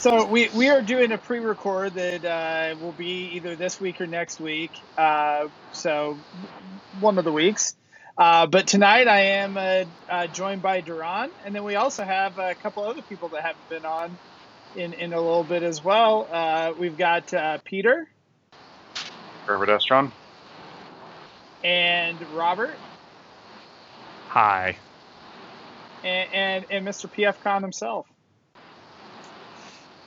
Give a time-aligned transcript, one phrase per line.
[0.00, 4.06] So we, we are doing a pre-record that uh, will be either this week or
[4.06, 4.70] next week.
[4.96, 6.16] Uh, so
[7.00, 7.76] one of the weeks.
[8.16, 12.38] Uh, but tonight I am uh, uh, joined by Duran, and then we also have
[12.38, 14.16] a couple other people that haven't been on
[14.74, 16.26] in, in a little bit as well.
[16.32, 18.08] Uh, we've got Peter.
[19.44, 20.12] Herbert Estron.
[21.62, 22.74] And Robert.
[24.28, 24.78] Hi.
[26.02, 27.06] And, and, and Mr.
[27.06, 28.09] PF Con himself.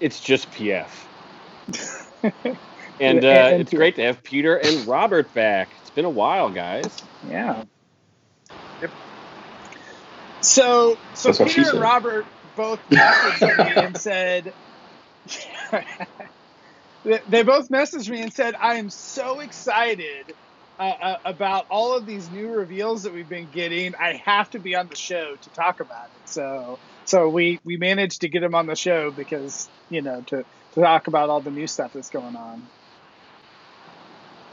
[0.04, 0.90] It's just PF.
[3.00, 5.78] and, uh, and it's great to have Peter and Robert back.
[5.80, 6.98] It's been a while, guys.
[7.22, 7.62] Yeah.
[8.82, 8.92] Yep.
[10.42, 14.52] So, so That's Peter and Robert both messaged me and said,
[17.30, 20.34] they both messaged me and said, I am so excited
[20.78, 23.94] uh, uh, about all of these new reveals that we've been getting.
[23.98, 26.24] I have to be on the show to talk about it.
[26.26, 30.46] So, so we we managed to get him on the show because you know to
[30.74, 32.70] to talk about all the new stuff that's going on.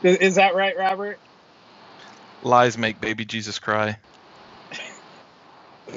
[0.03, 1.23] Is, is that right, Robert?
[2.43, 3.99] Lies make baby Jesus cry.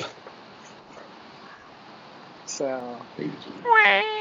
[2.46, 3.08] so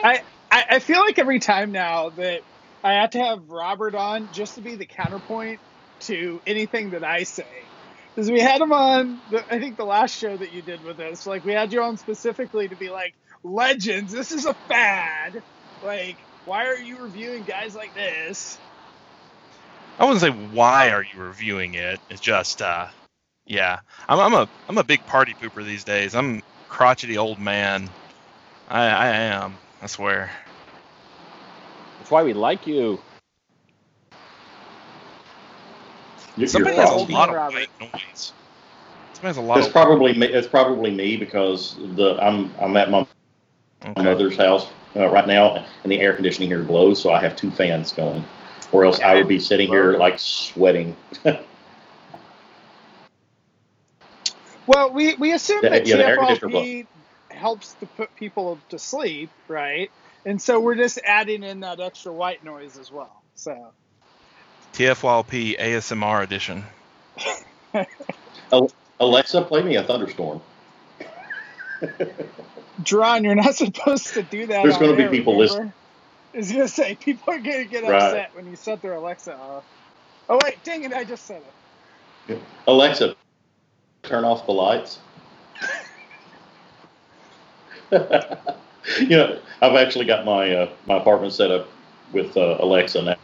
[0.03, 2.45] I, I I feel like every time now that
[2.85, 5.63] I have to have Robert on just to be the counterpoint
[6.03, 7.72] to anything that I say
[8.15, 11.01] because we had him on the, i think the last show that you did with
[11.01, 11.27] us.
[11.27, 13.15] Like we had you on specifically to be like
[13.45, 15.43] legends this is a fad.
[15.81, 18.61] Like why are you reviewing guys like this?
[19.99, 22.01] I wouldn't say why are you reviewing it.
[22.11, 22.89] It's just uh
[23.47, 23.81] yeah.
[24.09, 26.15] I'm, I'm a i'm a big party pooper these days.
[26.15, 27.95] I'm crotchety old man.
[28.69, 30.33] I i am i swear.
[31.99, 33.05] That's why we like you
[36.47, 38.33] Somebody has a lot of white noise.
[39.13, 39.59] Somebody has a lot.
[39.59, 43.07] It's of probably me, it's probably me because the I'm I'm at my
[43.85, 44.03] okay.
[44.03, 47.51] mother's house uh, right now, and the air conditioning here blows, so I have two
[47.51, 48.25] fans going,
[48.73, 50.97] or else I would be sitting here like sweating.
[54.67, 56.87] well, we we assume that yeah, TFLP
[57.31, 59.91] helps to put people to sleep, right?
[60.25, 63.23] And so we're just adding in that extra white noise as well.
[63.35, 63.73] So
[64.73, 66.65] TFYP ASMR edition.
[69.01, 70.41] Alexa, play me a thunderstorm.
[72.83, 74.63] Dron, you're not supposed to do that.
[74.63, 75.73] There's going to be people listening.
[76.35, 78.03] I was going to say, people are going to get right.
[78.03, 79.65] upset when you set their Alexa off.
[80.29, 81.43] Oh, wait, dang it, I just said
[82.29, 82.41] it.
[82.67, 83.15] Alexa,
[84.03, 85.01] turn off the lights.
[87.93, 91.69] you know, I've actually got my uh, my apartment set up
[92.15, 93.17] with uh, Alexa now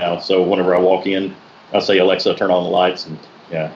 [0.00, 0.18] now.
[0.18, 1.34] So whenever I walk in,
[1.72, 3.18] I say Alexa, turn on the lights, and
[3.50, 3.72] yeah,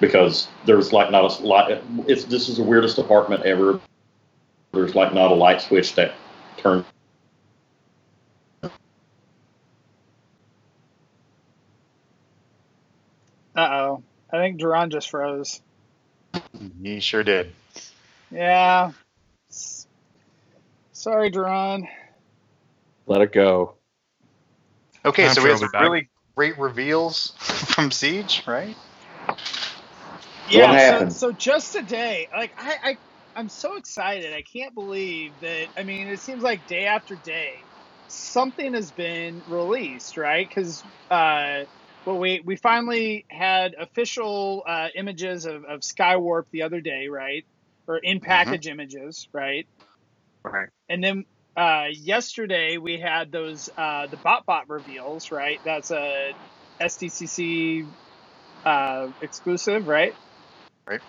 [0.00, 1.82] because there's like not a light.
[2.08, 3.80] It's this is the weirdest apartment ever.
[4.72, 6.14] There's like not a light switch that
[6.56, 6.84] turns.
[8.64, 8.68] Uh
[13.56, 14.02] oh.
[14.32, 15.60] I think Duran just froze.
[16.82, 17.52] He sure did.
[18.30, 18.92] Yeah.
[20.92, 21.86] Sorry, Duran.
[23.06, 23.74] Let it go.
[25.04, 28.76] Okay, I'm so we have some really great reveals from Siege, right?
[30.48, 31.08] Yeah.
[31.08, 32.98] So, so, just today, like I, I,
[33.34, 34.32] I'm so excited.
[34.32, 35.68] I can't believe that.
[35.76, 37.54] I mean, it seems like day after day,
[38.08, 40.48] something has been released, right?
[40.48, 40.82] Because.
[41.10, 41.64] Uh,
[42.04, 47.44] well, we, we finally had official uh, images of, of Skywarp the other day, right?
[47.86, 48.80] Or in package mm-hmm.
[48.80, 49.66] images, right?
[50.42, 50.68] Right.
[50.88, 51.24] And then
[51.56, 55.60] uh, yesterday we had those uh, the BotBot reveals, right?
[55.64, 56.32] That's a
[56.80, 57.86] SDCC
[58.64, 60.14] uh, exclusive, right?
[60.86, 61.00] Right.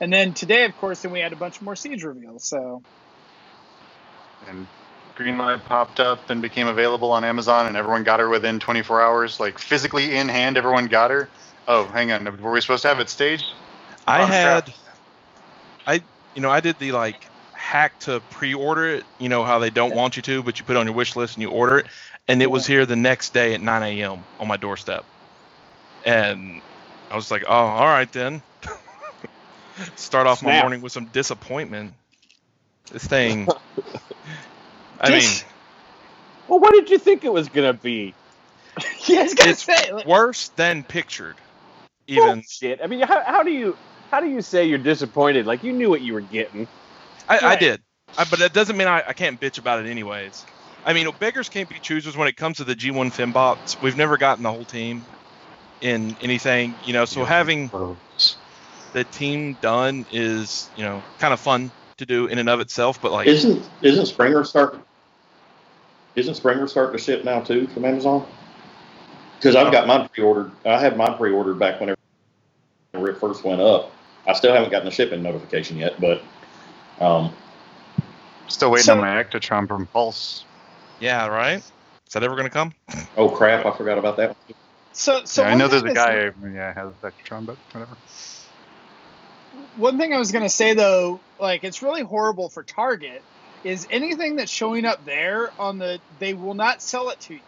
[0.00, 2.44] And then today, of course, then we had a bunch more Siege reveals.
[2.44, 2.82] So.
[4.48, 4.66] And
[5.16, 9.40] Greenlight popped up and became available on Amazon, and everyone got her within 24 hours,
[9.40, 11.28] like physically in hand, everyone got her.
[11.68, 13.44] Oh, hang on, were we supposed to have it staged?
[14.06, 14.72] I had,
[15.86, 16.02] I
[16.34, 17.29] you know I did the like
[17.60, 19.04] hack to pre-order it.
[19.18, 21.14] You know how they don't want you to, but you put it on your wish
[21.14, 21.86] list and you order it,
[22.26, 24.24] and it was here the next day at 9 a.m.
[24.40, 25.04] on my doorstep,
[26.04, 26.60] and
[27.10, 28.42] I was like, oh, all right then.
[29.96, 30.54] Start off Snap.
[30.54, 31.92] my morning with some disappointment.
[32.90, 33.46] This thing.
[35.00, 35.30] I mean.
[36.48, 38.14] Well, what did you think it was gonna be?
[39.06, 41.36] yeah, it's say, like, worse than pictured.
[42.06, 42.80] Even shit.
[42.82, 43.76] I mean, how, how do you
[44.10, 45.46] how do you say you're disappointed?
[45.46, 46.66] Like you knew what you were getting.
[47.30, 47.42] I, right.
[47.44, 47.80] I did,
[48.18, 50.44] I, but that doesn't mean I, I can't bitch about it anyways.
[50.84, 53.80] I mean, beggars can't be choosers when it comes to the G1 Fembots.
[53.80, 55.06] We've never gotten the whole team
[55.80, 57.04] in anything, you know.
[57.04, 57.70] So having
[58.92, 63.00] the team done is, you know, kind of fun to do in and of itself.
[63.00, 64.80] But like, isn't isn't Springer start?
[66.16, 68.26] Isn't Springer starting to ship now too from Amazon?
[69.38, 70.50] Because I've got mine pre-ordered.
[70.66, 71.96] I had mine pre-ordered back whenever
[72.92, 73.92] it first went up.
[74.26, 76.22] I still haven't gotten the shipping notification yet, but
[77.00, 77.32] um,
[78.48, 80.44] still waiting so, on my Actitron from Pulse.
[81.00, 81.58] Yeah, right.
[81.58, 82.72] Is that ever going to come?
[83.16, 83.66] Oh crap!
[83.66, 84.36] I forgot about that.
[84.92, 86.30] So, so yeah, I know there's a guy.
[86.52, 87.96] Yeah, has Actitron, but whatever
[89.76, 93.24] one thing I was gonna say though, like it's really horrible for Target,
[93.64, 97.40] is anything that's showing up there on the they will not sell it to you.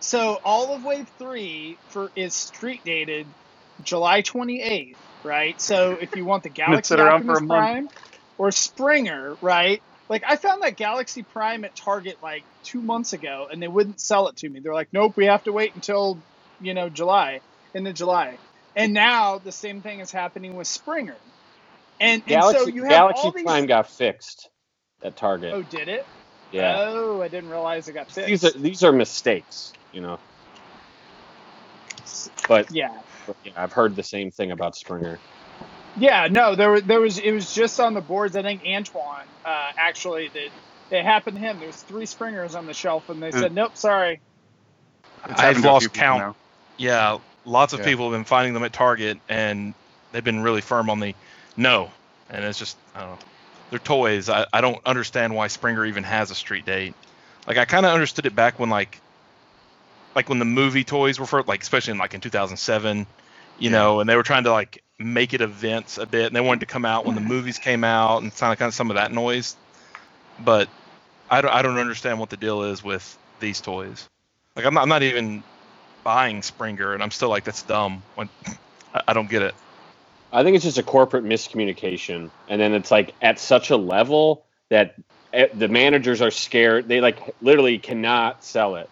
[0.00, 3.34] So all of Wave Three for is street dated
[3.82, 5.60] July 28th, right?
[5.60, 7.88] So if you want the Galaxy Optimus Prime
[8.40, 9.82] or Springer, right?
[10.08, 14.00] Like I found that Galaxy Prime at Target like two months ago, and they wouldn't
[14.00, 14.60] sell it to me.
[14.60, 16.16] They're like, nope, we have to wait until
[16.58, 17.40] you know July,
[17.74, 18.38] into July.
[18.74, 21.16] And now the same thing is happening with Springer.
[22.00, 23.44] And, Galaxy, and so you have Galaxy these...
[23.44, 24.48] Prime got fixed
[25.02, 25.52] at Target.
[25.52, 26.06] Oh, did it?
[26.50, 26.76] Yeah.
[26.78, 28.26] Oh, I didn't realize it got fixed.
[28.26, 30.18] These are these are mistakes, you know.
[32.48, 35.18] But yeah, but yeah, I've heard the same thing about Springer.
[36.00, 38.34] Yeah, no, there was there was it was just on the boards.
[38.34, 40.48] I think Antoine uh, actually that
[40.90, 41.60] it happened to him.
[41.60, 44.20] There's three Springers on the shelf, and they said, "Nope, sorry."
[45.22, 46.20] I've lost count.
[46.20, 46.36] Now.
[46.78, 47.86] Yeah, lots of yeah.
[47.86, 49.74] people have been finding them at Target, and
[50.10, 51.14] they've been really firm on the
[51.58, 51.90] no,
[52.30, 53.18] and it's just I don't know.
[53.68, 54.30] They're toys.
[54.30, 56.94] I, I don't understand why Springer even has a street date.
[57.46, 58.98] Like I kind of understood it back when like
[60.14, 63.06] like when the movie toys were for like especially in like in 2007,
[63.60, 63.78] you yeah.
[63.78, 66.60] know, and they were trying to like make it events a bit, and they wanted
[66.60, 68.96] to come out when the movies came out and kind of kind of some of
[68.96, 69.56] that noise.
[70.44, 70.68] But
[71.30, 74.08] I don't I don't understand what the deal is with these toys.
[74.56, 75.42] Like I'm not I'm not even
[76.02, 78.02] buying Springer, and I'm still like that's dumb.
[78.14, 78.28] When
[78.94, 79.54] I, I don't get it.
[80.32, 84.44] I think it's just a corporate miscommunication, and then it's like at such a level
[84.68, 84.94] that
[85.32, 86.88] eh, the managers are scared.
[86.88, 88.88] They like literally cannot sell it.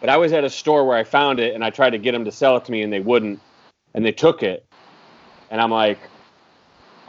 [0.00, 2.12] But I was at a store where I found it, and I tried to get
[2.12, 3.40] them to sell it to me, and they wouldn't,
[3.94, 4.64] and they took it,
[5.50, 5.98] and I'm like,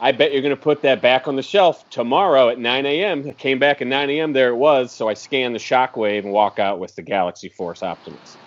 [0.00, 3.26] I bet you're going to put that back on the shelf tomorrow at 9 a.m.
[3.26, 4.32] It came back at 9 a.m.
[4.32, 4.92] There it was.
[4.92, 8.38] So I scanned the Shockwave and walk out with the Galaxy Force Optimus.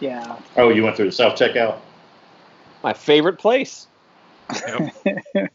[0.00, 0.36] Yeah.
[0.56, 1.78] Oh, you went through the self checkout?
[2.82, 3.86] My favorite place.
[4.66, 5.22] Yep.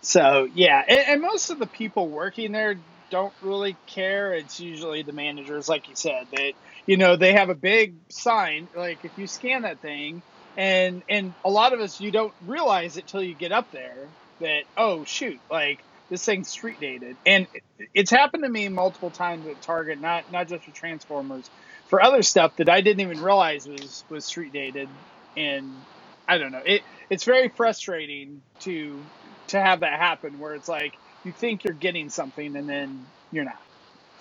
[0.00, 2.76] so yeah, and, and, most of the people working there
[3.12, 4.32] don't really care.
[4.32, 6.54] It's usually the managers, like you said, that
[6.86, 8.70] you know they have a big sign.
[8.74, 10.24] Like if you scan that thing,
[10.56, 14.10] and and a lot of us you don't realize it till you get up there
[14.40, 17.48] that oh shoot, like this thing's street dated, and
[17.94, 21.50] it's happened to me multiple times at Target, not not just for Transformers
[21.88, 24.96] for other stuff that I didn't even realize was was street dated,
[25.36, 25.84] and
[26.26, 26.62] I don't know.
[26.64, 29.10] It it's very frustrating to
[29.48, 33.44] to have that happen where it's like you think you're getting something and then you're
[33.44, 33.60] not.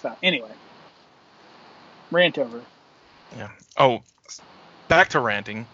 [0.02, 0.52] So anyway,
[2.10, 2.62] rant over.
[3.38, 3.50] Yeah.
[3.78, 4.02] Oh,
[4.88, 5.66] back to ranting.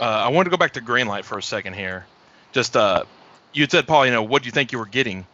[0.00, 2.06] Uh, I wanted to go back to Greenlight for a second here.
[2.52, 3.04] Just uh,
[3.52, 5.26] you said, Paul, you know, what do you think you were getting?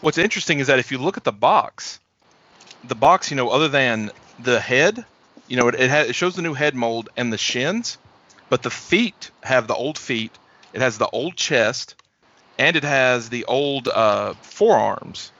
[0.00, 2.00] What's interesting is that if you look at the box,
[2.84, 5.04] the box, you know, other than the head,
[5.48, 7.98] you know, it, it, it shows the new head mold and the shins,
[8.48, 10.32] but the feet have the old feet.
[10.72, 11.94] It has the old chest,
[12.58, 15.32] and it has the old uh, forearms.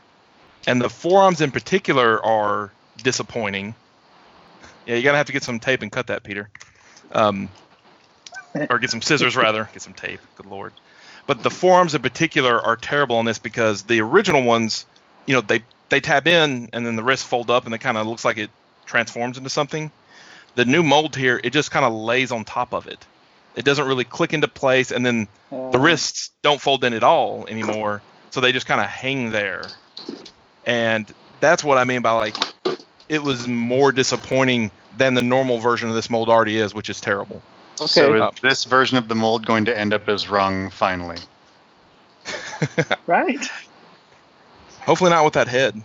[0.66, 3.74] And the forearms in particular are disappointing.
[4.86, 6.48] Yeah, you gotta have to get some tape and cut that, Peter.
[7.12, 7.48] Um,
[8.70, 9.68] or get some scissors rather.
[9.72, 10.20] Get some tape.
[10.36, 10.72] Good lord.
[11.26, 14.86] But the forearms in particular are terrible on this because the original ones,
[15.26, 17.96] you know, they they tab in and then the wrists fold up and it kind
[17.96, 18.50] of looks like it
[18.86, 19.90] transforms into something.
[20.54, 23.04] The new mold here, it just kind of lays on top of it.
[23.56, 27.46] It doesn't really click into place, and then the wrists don't fold in at all
[27.48, 28.02] anymore.
[28.30, 29.64] so they just kind of hang there,
[30.66, 31.10] and
[31.40, 32.36] that's what I mean by like
[33.08, 37.00] it was more disappointing than the normal version of this mold already is, which is
[37.00, 37.40] terrible.
[37.80, 37.86] Okay.
[37.86, 41.18] So is this version of the mold going to end up as rung finally?
[43.06, 43.46] Right.
[44.80, 45.80] Hopefully not with that head.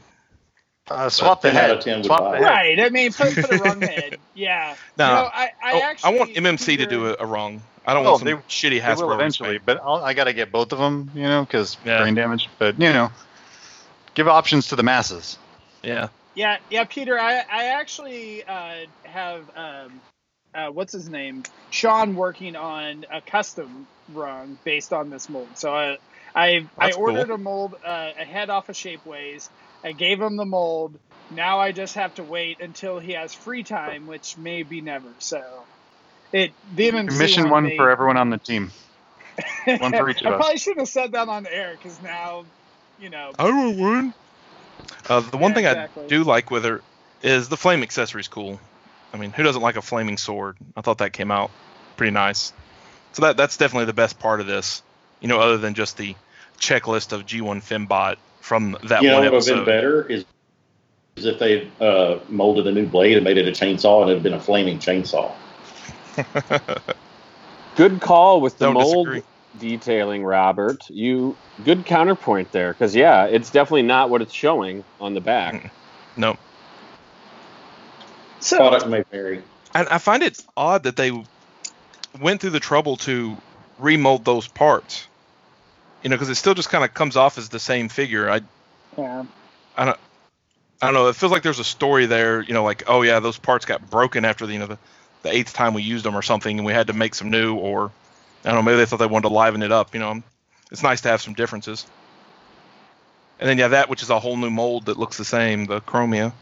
[0.90, 1.78] Uh, swap the 10 out head.
[1.78, 2.44] of 10 Swap the head.
[2.44, 2.80] Right.
[2.80, 4.18] I mean, put, put a rung head.
[4.41, 4.75] Yeah.
[4.98, 6.15] No, No, I, I Oh, actually.
[6.15, 7.62] I want MMC to do a, a Rung.
[7.86, 9.65] I don't Oh, want some they- shitty They will eventually, respect.
[9.65, 12.00] but I'll, I got to get both of them, you know, because Yeah.
[12.00, 12.50] brain damage.
[12.57, 13.12] But you know,
[14.15, 15.38] give options to the masses.
[15.83, 16.10] Yeah.
[16.33, 17.19] Yeah, yeah, Peter.
[17.19, 20.01] I I actually uh, have um,
[20.55, 25.58] uh, what's his name, Sean, working on a custom rung based on this mold.
[25.58, 25.98] So I
[26.34, 27.36] I, I ordered cool.
[27.36, 29.50] a mold uh, a head off of Shapeways.
[29.84, 31.00] I gave him the mold.
[31.30, 35.15] Now I just have to wait until he has free time, which may be never.
[35.20, 35.41] So
[36.34, 38.72] it the MMC Commission one may- for everyone on the team.
[39.80, 40.38] one for each of I us.
[40.38, 42.46] probably shouldn't have said that on air because now,
[42.98, 43.32] you know.
[43.39, 44.13] I want one.
[45.10, 46.03] Uh, the one Yeah, thing exactly.
[46.06, 46.82] I do like with her
[47.22, 48.60] is the flame accessory's cool.
[49.13, 50.58] I mean, who doesn't like a flaming sword?
[50.75, 51.51] I thought that came out
[51.98, 52.53] pretty nice.
[53.13, 54.82] So that that's definitely the best part of this.
[55.22, 56.15] You know, other than just the
[56.60, 60.25] checklist of G1 Fembot from that you know one what would have been better is,
[61.18, 64.15] is if they uh, molded a new blade and made it a chainsaw and it
[64.15, 65.32] had been a flaming chainsaw.
[67.75, 69.24] Good call with the Don't mold disagree.
[69.60, 70.89] detailing, Robert.
[70.89, 75.72] You good counterpoint there, because yeah, it's definitely not what it's showing on the back.
[76.18, 76.36] no,
[78.39, 79.41] So Product may vary.
[79.74, 81.12] and I find it odd that they
[82.20, 83.38] went through the trouble to
[83.80, 85.08] remold those parts.
[86.03, 88.30] You know, because it still just kind of comes off as the same figure.
[88.30, 88.41] I
[88.98, 89.25] yeah.
[89.77, 90.00] I don't
[90.82, 91.08] I don't know.
[91.08, 92.41] It feels like there's a story there.
[92.41, 94.77] You know, like oh yeah, those parts got broken after the you know the,
[95.24, 97.56] the eighth time we used them or something, and we had to make some new.
[97.56, 97.91] Or
[98.44, 98.62] I don't know.
[98.63, 99.94] Maybe they thought they wanted to liven it up.
[99.94, 100.24] You know,
[100.72, 101.86] it's nice to have some differences.
[103.39, 105.82] And then yeah, that which is a whole new mold that looks the same, the
[105.82, 106.34] Chromia.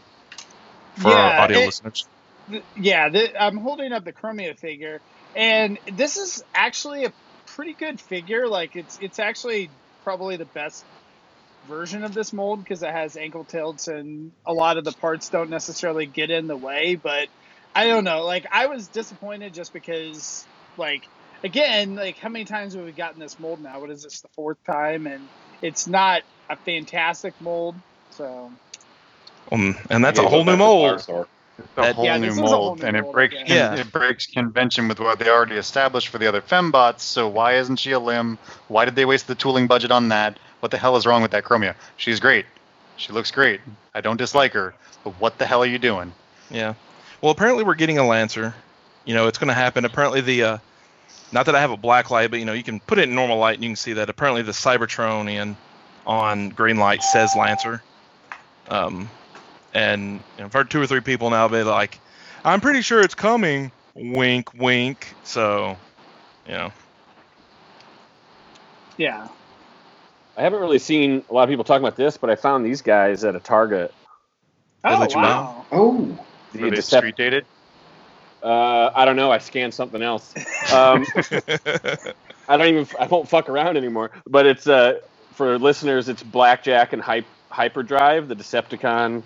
[0.96, 2.06] For our audio it- listeners.
[2.50, 5.00] Th- yeah, th- I'm holding up the Chromia figure,
[5.36, 7.12] and this is actually a
[7.46, 8.48] pretty good figure.
[8.48, 9.70] Like it's it's actually
[10.04, 10.84] probably the best
[11.68, 15.28] version of this mold because it has ankle tilts and a lot of the parts
[15.28, 16.96] don't necessarily get in the way.
[16.96, 17.28] But
[17.74, 18.24] I don't know.
[18.24, 21.04] Like I was disappointed just because like
[21.44, 23.80] again like how many times have we gotten this mold now?
[23.80, 25.06] What is this the fourth time?
[25.06, 25.30] And
[25.62, 27.76] it's not a fantastic mold.
[28.10, 28.52] So
[29.52, 31.02] Um, and that's a whole new mold.
[31.60, 31.64] Firestar.
[31.68, 33.14] It's a That- whole Yeah, new this is a whole mold, new and it mold,
[33.14, 33.74] breaks con- Yeah.
[33.74, 37.00] it breaks convention with what they already established for the other fembots.
[37.00, 38.38] So why isn't she a limb?
[38.68, 40.38] Why did they waste the tooling budget on that?
[40.60, 41.74] What the hell is wrong with that Chromia?
[41.96, 42.46] She's great.
[42.96, 43.60] She looks great.
[43.94, 44.74] I don't dislike her,
[45.04, 46.12] but what the hell are you doing?
[46.50, 46.74] Yeah.
[47.22, 48.54] Well, apparently we're getting a Lancer.
[49.04, 49.84] You know, it's going to happen.
[49.86, 50.58] Apparently the, uh,
[51.32, 53.14] not that I have a black light, but you know, you can put it in
[53.14, 54.10] normal light and you can see that.
[54.10, 55.56] Apparently the Cybertronian
[56.06, 57.82] on green light says Lancer.
[58.68, 59.08] Um,
[59.74, 62.02] and you know, I've heard two or three people now be like,
[62.44, 65.16] "I'm pretty sure it's coming." Wink, wink.
[65.24, 65.76] So,
[66.46, 66.72] you know,
[68.98, 69.28] yeah.
[70.36, 72.82] I haven't really seen a lot of people talking about this, but I found these
[72.82, 73.94] guys at a Target.
[74.84, 75.48] Oh let you know?
[75.48, 75.66] wow.
[75.72, 76.18] Oh,
[76.52, 77.46] The Were they Decep- street dated?
[78.42, 79.30] uh, I don't know.
[79.30, 80.34] I scanned something else.
[80.72, 81.06] Um,
[82.48, 82.88] I don't even.
[82.98, 84.12] I won't fuck around anymore.
[84.26, 84.94] But it's uh
[85.34, 86.08] for listeners.
[86.08, 89.24] It's Blackjack and Hy- Hyperdrive, the Decepticon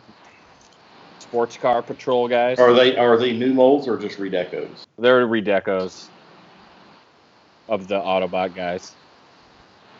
[1.25, 2.59] sports car patrol guys.
[2.59, 4.69] are they are they new molds or just redecos?
[4.99, 6.07] They're redecos
[7.69, 8.93] of the Autobot guys,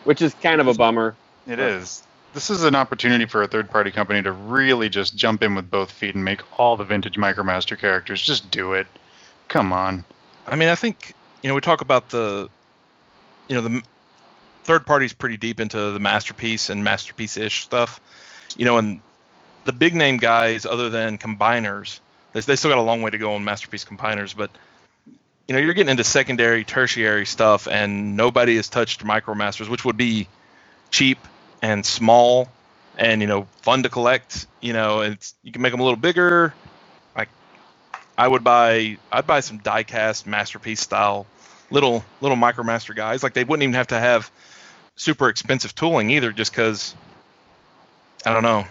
[0.03, 1.15] which is kind of a bummer.
[1.47, 2.03] It is.
[2.33, 5.69] This is an opportunity for a third party company to really just jump in with
[5.71, 8.21] both feet and make all the vintage Micromaster characters.
[8.21, 8.87] Just do it.
[9.47, 10.03] Come on.
[10.47, 12.49] I mean, I think you know we talk about the,
[13.47, 13.81] you know, the
[14.63, 17.99] third party's pretty deep into the masterpiece and masterpiece-ish stuff,
[18.57, 18.99] you know, and
[19.65, 21.99] the big name guys, other than combiners,
[22.33, 24.49] they, they still got a long way to go on masterpiece combiners, but
[25.47, 29.97] you know, you're getting into secondary, tertiary stuff, and nobody has touched micromasters, which would
[29.97, 30.27] be
[30.89, 31.19] cheap
[31.61, 32.49] and small,
[32.97, 34.47] and you know, fun to collect.
[34.61, 36.53] You know, it's you can make them a little bigger.
[37.15, 37.29] Like,
[38.17, 41.27] I would buy, I'd buy some die-cast masterpiece style
[41.71, 43.23] little little micromaster guys.
[43.23, 44.31] Like they wouldn't even have to have
[44.95, 46.95] super expensive tooling either, just because.
[48.25, 48.65] I don't know.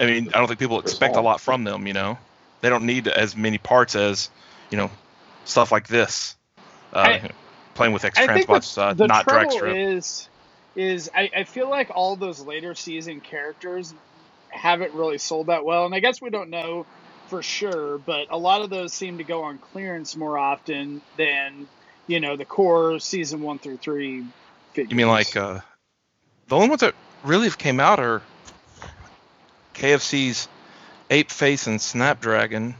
[0.00, 1.86] I mean, I don't think people expect a lot from them.
[1.86, 2.18] You know,
[2.62, 4.30] they don't need as many parts as
[4.70, 4.90] you know
[5.44, 6.36] stuff like this.
[6.92, 7.22] Uh, I-
[7.74, 9.78] playing with X I think transpots, the, uh, the not drag trouble strip.
[9.78, 10.28] is,
[10.76, 13.94] is I, I feel like all those later season characters
[14.50, 16.86] haven't really sold that well, and I guess we don't know
[17.28, 21.68] for sure, but a lot of those seem to go on clearance more often than
[22.06, 24.24] you know the core season one through three.
[24.74, 24.90] Figures.
[24.90, 25.60] You mean like uh,
[26.48, 26.94] the only ones that
[27.24, 28.22] really have came out are
[29.74, 30.48] KFC's
[31.10, 32.76] Ape Face and Snapdragon,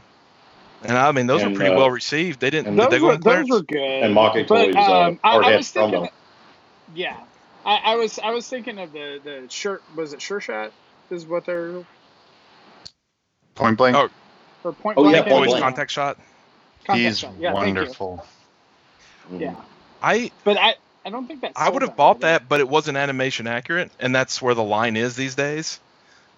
[0.83, 2.39] and I mean those And, are pretty uh, well received.
[2.39, 2.75] They didn't.
[2.77, 4.03] Did those, they were, on those were good.
[4.03, 6.09] And Maki but, Toys, uh, um, I, I was thinking, promo.
[6.95, 7.17] yeah,
[7.65, 9.83] I, I was I was thinking of the the shirt.
[9.95, 10.73] Was it Sure Shot?
[11.11, 11.85] Is what they're
[13.55, 13.97] Point blank.
[13.97, 14.09] Oh,
[14.63, 15.27] or point Oh, yeah, blank.
[15.29, 15.63] Point Blank.
[15.63, 16.17] contact shot.
[16.85, 17.33] Contact He's shot.
[17.39, 18.25] Yeah, wonderful.
[19.31, 19.55] Yeah,
[20.01, 22.97] I but I I don't think that I would have bought that, but it wasn't
[22.97, 25.79] animation accurate, and that's where the line is these days.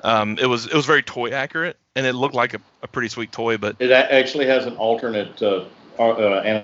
[0.04, 3.08] Um, it was it was very toy accurate, and it looked like a, a pretty
[3.10, 5.66] sweet toy, but It actually has an alternate uh,
[5.98, 6.64] uh, uh,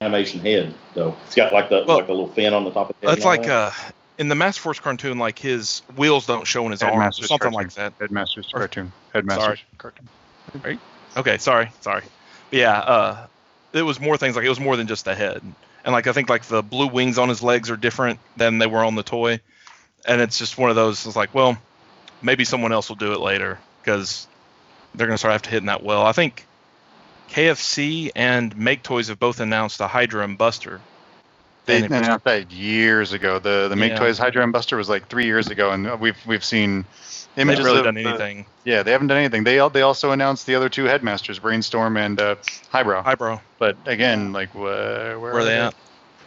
[0.00, 1.16] animation head, though.
[1.26, 3.16] It's got like the Well, like a little fin on the top of the head.
[3.16, 3.50] it's like that.
[3.50, 3.70] uh,
[4.18, 7.50] in the Master Force cartoon, like his wheels don't show in his arms, or something
[7.52, 7.54] cartoon.
[7.54, 7.92] like that.
[7.98, 8.92] Headmaster's Or- cartoon.
[9.12, 10.08] Headmaster's cartoon.
[10.62, 10.78] Right?
[11.16, 12.02] Okay, sorry, sorry.
[12.50, 13.26] But yeah, uh,
[13.72, 15.40] it was more things like it was more than just the head,
[15.84, 18.66] and like I think like the blue wings on his legs are different than they
[18.68, 19.40] were on the toy,
[20.06, 21.04] and it's just one of those.
[21.06, 21.56] It's like, well,
[22.24, 24.26] maybe someone else will do it later because
[24.94, 26.04] they're gonna start after hitting that well.
[26.04, 26.46] I think
[27.30, 30.80] KFC and Make Toys have both announced a Hydra and Buster.
[31.66, 33.38] They And announced that years ago.
[33.38, 33.98] The the Make Yeah.
[34.00, 36.84] Toys Hydra and Buster was like three years ago, and we've we've seen
[37.34, 38.46] They images haven't really done the- anything.
[38.64, 39.44] yeah, they haven't done anything.
[39.44, 42.36] They they also announced the other two headmasters, Brainstorm and uh,
[42.70, 43.02] Highbrow.
[43.02, 45.74] Highbrow, But again, like wh- where, where are they at?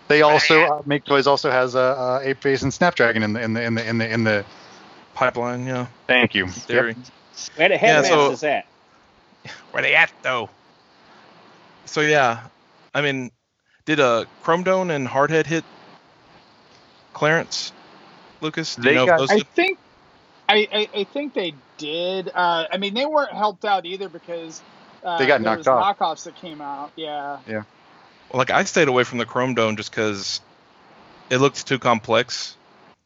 [0.07, 3.33] They also uh, Make Toys also has a uh, uh, Ape Face and Snapdragon in
[3.33, 4.45] the in the in the in the in the.
[5.17, 5.87] Pipeline, yeah.
[6.05, 6.47] Thank you.
[6.47, 6.95] Theory.
[7.55, 8.65] Where the Yeah, headmasters so- at?
[9.71, 10.47] Where they at though?
[11.85, 12.41] So yeah,
[12.93, 13.31] I mean,
[13.85, 15.63] did uh Chrome Dome and Hardhead hit
[17.13, 17.71] Clarence
[18.41, 18.75] Lucas?
[18.75, 19.79] They you know got- those I think
[20.49, 22.29] I, I, I think they did.
[22.33, 24.61] Uh, I mean, they weren't helped out either because
[25.03, 25.97] uh, They got there knocked was off.
[25.97, 26.91] knockoffs that came out.
[26.95, 27.63] Yeah, Well,
[28.33, 30.41] like I stayed away from the Chrome Dome just because
[31.31, 32.56] it looked too complex.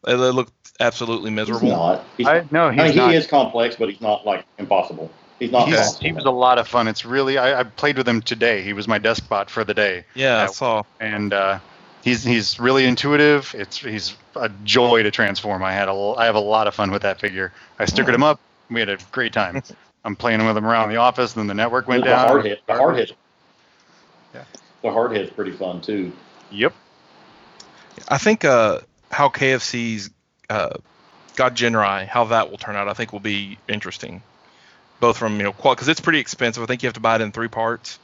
[0.08, 1.70] It, it looked absolutely He's miserable.
[1.70, 2.06] not.
[2.18, 3.12] He's, I no, I mean, not.
[3.12, 5.12] he is complex, but he's not like impossible.
[5.40, 6.88] He's not He's, he was a lot of fun.
[6.88, 8.62] It's really I, I played with him today.
[8.62, 10.48] He was my desk bot for the day, Yeah, I Yeah.
[10.48, 10.84] saw.
[11.00, 11.60] and uh,
[12.04, 13.54] he's he's really intuitive.
[13.58, 15.64] It's he's a joy to transform.
[15.64, 17.52] I had a l- I have a lot of fun with that figure.
[17.80, 18.40] I stickered him up.
[18.70, 19.62] We had a great time.
[20.06, 21.34] I'm playing with him around the office.
[21.34, 22.28] Then the network went the down.
[22.30, 22.58] Hardhead.
[22.68, 23.12] The Hardhead.
[24.34, 24.44] Yeah.
[24.82, 26.12] The Hardhead's pretty fun too.
[26.52, 26.74] Yep.
[28.10, 28.80] I think uh,
[29.12, 30.10] how KFC's
[30.50, 30.78] uh,
[31.36, 34.24] God Ginrai, how that will turn out, I think will be interesting.
[35.00, 36.64] Both from you know, qual because it's pretty expensive.
[36.64, 38.00] I think you have to buy it in three parts,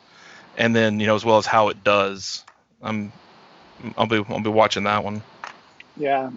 [0.58, 2.46] and then you know as well as how it does.
[2.82, 3.14] I'm,
[3.98, 5.24] I'll be I'll be watching that one.
[5.96, 6.32] yeah.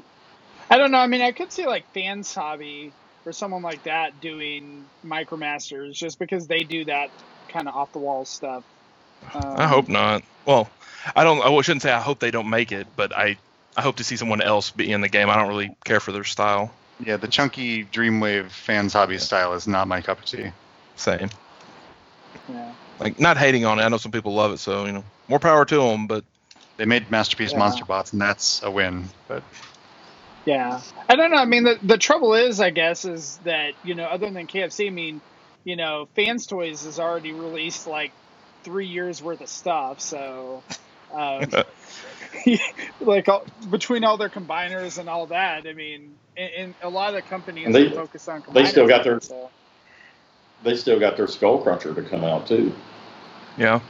[0.70, 0.98] I don't know.
[0.98, 6.18] I mean, I could see like Fans Hobby or someone like that doing Micromasters just
[6.18, 7.10] because they do that
[7.48, 8.64] kind of off the wall stuff.
[9.34, 10.22] Um, I hope not.
[10.46, 10.70] Well,
[11.16, 11.40] I don't.
[11.42, 13.38] I shouldn't say I hope they don't make it, but I
[13.76, 15.30] I hope to see someone else be in the game.
[15.30, 16.72] I don't really care for their style.
[17.04, 20.50] Yeah, the chunky Dreamwave fans hobby style is not my cup of tea.
[20.96, 21.30] Same.
[22.48, 22.72] Yeah.
[22.98, 23.82] Like not hating on it.
[23.82, 26.06] I know some people love it, so you know more power to them.
[26.06, 26.24] But
[26.76, 27.58] They made masterpiece Yeah.
[27.58, 29.04] monster bots, and that's a win.
[29.28, 29.42] But
[30.44, 31.38] Yeah, I don't know.
[31.38, 34.88] I mean, the the trouble is, I guess, is that you know, other than KFC,
[34.88, 35.20] I mean,
[35.64, 38.12] you know, Fans Toys has already released like
[38.64, 40.62] three years worth of stuff, so.
[41.14, 41.48] Um,
[43.00, 47.08] like all, between all their combiners and all that, I mean, and, and a lot
[47.10, 48.42] of the companies And they- are focused on.
[48.52, 49.50] they still got their- combiners, so.
[50.62, 52.74] They still got their Skull Cruncher to come out too.
[53.56, 53.80] yeah,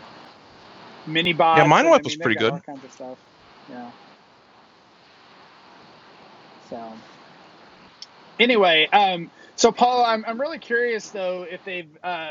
[1.05, 1.59] mini bots.
[1.59, 2.53] Yeah, Mind and, Wipe I was mean, pretty good.
[2.53, 3.19] All kinds of stuff.
[3.69, 3.91] Yeah.
[6.69, 6.93] So.
[8.39, 12.31] Anyway, um, so Paul, I'm I'm really curious though if they've uh,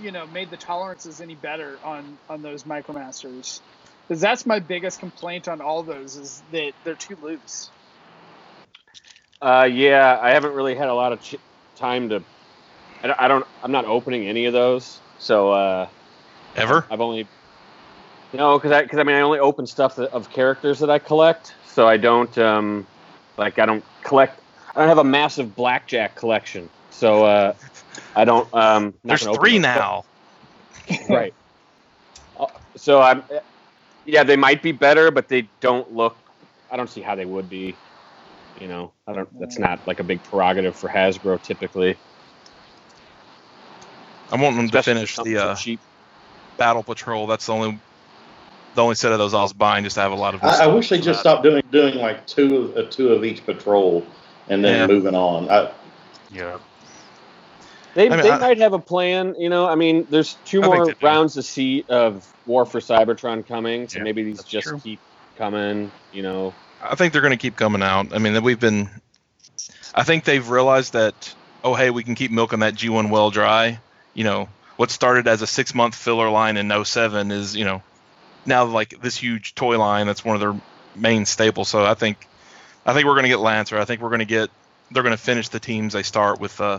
[0.00, 3.60] you know made the tolerances any better on on those micromasters,
[4.06, 7.70] because that's my biggest complaint on all those is that they're too loose.
[9.42, 11.36] Uh, yeah, I haven't really had a lot of ch-
[11.76, 12.22] time to.
[13.02, 13.46] I don't, I don't.
[13.62, 15.88] I'm not opening any of those, so uh,
[16.56, 16.86] ever.
[16.90, 17.26] I've only.
[18.32, 20.98] No, because I because I mean I only open stuff that, of characters that I
[20.98, 22.86] collect, so I don't um,
[23.36, 24.40] like I don't collect.
[24.74, 27.54] I don't have a massive blackjack collection, so uh,
[28.14, 28.52] I don't.
[28.54, 30.04] Um, There's three now.
[31.08, 31.34] right.
[32.38, 33.22] Uh, So I'm.
[34.06, 36.16] Yeah, they might be better, but they don't look.
[36.70, 37.78] I don't see how they would be.
[38.54, 39.40] You know, I don't.
[39.40, 41.98] That's not like a big prerogative for Hasbro typically.
[44.30, 45.80] I want them to finish the uh, cheap.
[46.56, 47.26] Battle Patrol.
[47.26, 47.80] That's the only
[48.74, 50.42] the only set of those I was buying just to have a lot of.
[50.42, 51.20] I, I wish they just that.
[51.20, 54.06] stopped doing doing like two of uh, two of each patrol,
[54.48, 54.86] and then Yeah.
[54.86, 55.50] moving on.
[55.50, 55.72] I,
[56.30, 56.58] yeah,
[57.96, 59.66] They, I mean, they I- might have a plan, you know.
[59.66, 63.98] I mean, there's two I more rounds to see of War for Cybertron coming, so
[63.98, 64.78] Yeah, maybe these just true.
[64.78, 65.00] keep
[65.38, 66.52] coming, you know.
[66.82, 68.14] I think they're going to keep coming out.
[68.14, 68.90] I mean, we've been
[69.94, 73.80] I think they've realized that oh hey we can keep milking that G1 well dry.
[74.12, 77.82] You know what started as a six month filler line in 07 is you know
[78.44, 80.54] now like this huge toy line that's one of their
[80.94, 81.68] main staples.
[81.70, 82.28] So I think
[82.84, 83.78] I think we're going to get Lancer.
[83.78, 84.50] I think we're going to get
[84.90, 86.60] they're going to finish the teams they start with.
[86.60, 86.78] Uh,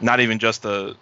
[0.00, 0.96] not even just the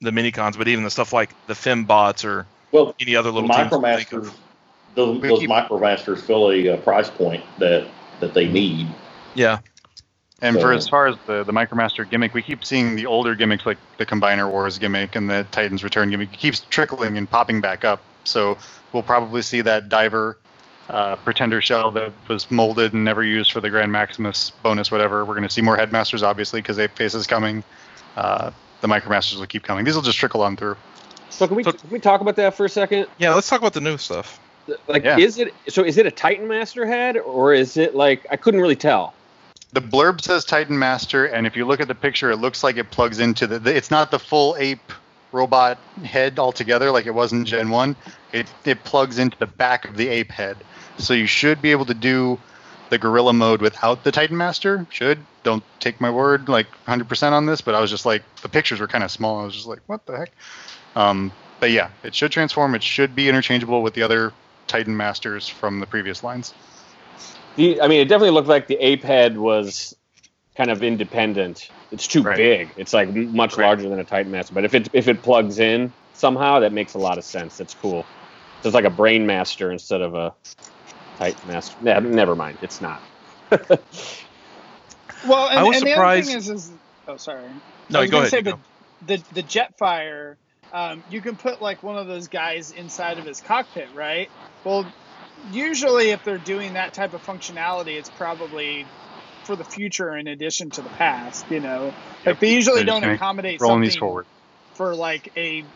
[0.00, 3.40] the mini cons, but even the stuff like the Fembots or Well, any other the
[3.40, 3.70] little teams.
[3.72, 4.34] you Micromasters,
[4.94, 7.86] those, We those keep- Micromasters fill a uh, price point that
[8.20, 8.88] that they need.
[9.34, 9.58] Yeah,
[10.42, 13.66] And for as far as the, the Micromaster gimmick, we keep seeing the older gimmicks
[13.66, 16.32] like the Combiner Wars gimmick and the Titans Return gimmick.
[16.32, 18.00] It keeps trickling and popping back up.
[18.22, 18.56] So
[18.92, 20.38] we'll probably see that Diver
[20.88, 25.24] uh, Pretender shell that was molded and never used for the Grand Maximus bonus, whatever.
[25.24, 27.64] We're going to see more Headmasters, obviously, because Ape Face is coming.
[28.16, 28.50] Uh,
[28.80, 29.84] the Micromasters will keep coming.
[29.84, 30.76] These will just trickle on through.
[31.30, 33.06] So can we So- can we talk about that for a second?
[33.18, 33.34] yeah.
[33.34, 34.38] Let's talk about the new stuff.
[34.88, 35.18] Like, Yeah.
[35.18, 35.82] is it so?
[35.82, 39.12] Is it a Titan Master head, or is it like I couldn't really tell?
[39.72, 42.76] The blurb says Titan Master, and if you look at the picture, it looks like
[42.76, 43.58] it plugs into the.
[43.58, 44.92] the it's not the full ape
[45.32, 47.96] robot head altogether like it was in Gen One.
[48.32, 50.56] It it plugs into the back of the ape head,
[50.98, 52.38] so you should be able to do
[52.90, 54.86] the gorilla mode without the Titan Master.
[54.90, 58.48] Should don't take my word like 100% on this, but I was just like the
[58.48, 59.40] pictures were kind of small.
[59.40, 60.30] I was just like, what the heck?
[60.96, 62.74] Um, but yeah, it should transform.
[62.74, 64.32] It should be interchangeable with the other
[64.66, 66.52] Titan Masters from the previous lines.
[67.56, 69.96] The, I mean, it definitely looked like the ape head was
[70.56, 71.70] kind of independent.
[71.90, 72.36] It's too Right.
[72.36, 72.74] big.
[72.76, 73.64] It's like much Right.
[73.66, 74.54] larger than a Titan Master.
[74.54, 77.56] But if it if it plugs in somehow, that makes a lot of sense.
[77.56, 78.02] That's cool.
[78.62, 80.34] So it's like a Brain Master instead of a
[81.16, 81.76] Titan Master.
[81.80, 82.58] Ne- never mind.
[82.62, 83.02] It's not.
[85.22, 86.72] Well, and, I was and the other surprised- thing is, is
[87.08, 87.54] oh, sorry.
[87.90, 88.30] No, I was go gonna ahead.
[88.30, 88.62] Say you the, go.
[89.02, 90.36] the the Jetfire,
[90.72, 94.30] um, you can put like one of those guys inside of his cockpit, right?
[94.64, 94.94] Well,
[95.42, 98.92] usually if they're doing that type of functionality, it's probably
[99.44, 101.46] for the future in addition to the past.
[101.50, 101.96] You know,
[102.26, 104.26] like they usually They're just don't gonna accommodate Rolling something these forward.
[104.76, 105.68] for like a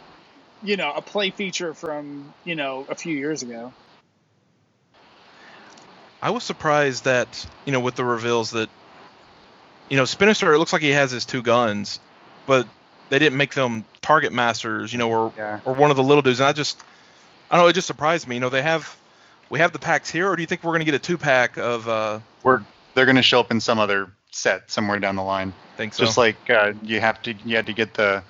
[0.63, 3.75] you know a play feature from you know a few years ago.
[6.23, 8.69] I was surprised that you know with the reveals that
[9.89, 12.01] you know Spinister it looks like he has his two guns,
[12.47, 12.67] but
[13.09, 15.61] they didn't make them target masters, you know, or Yeah.
[15.65, 16.41] or one of the little dudes.
[16.41, 16.83] And I just
[17.51, 18.37] I don't know, it just surprised me.
[18.37, 18.97] You know, they have
[19.51, 21.57] we have the packs here, or do you think we're gonna get a two pack
[21.57, 22.63] of uh We're
[22.99, 25.53] they're going to show up in some other set somewhere down the line.
[25.77, 26.05] think so?
[26.05, 28.25] Just like uh, you have to you had to get the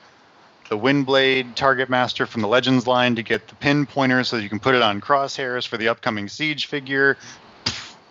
[0.68, 4.50] the Windblade Target Master from the Legends line to get the pin pointer so you
[4.50, 7.16] can put it on crosshairs for the upcoming Siege figure.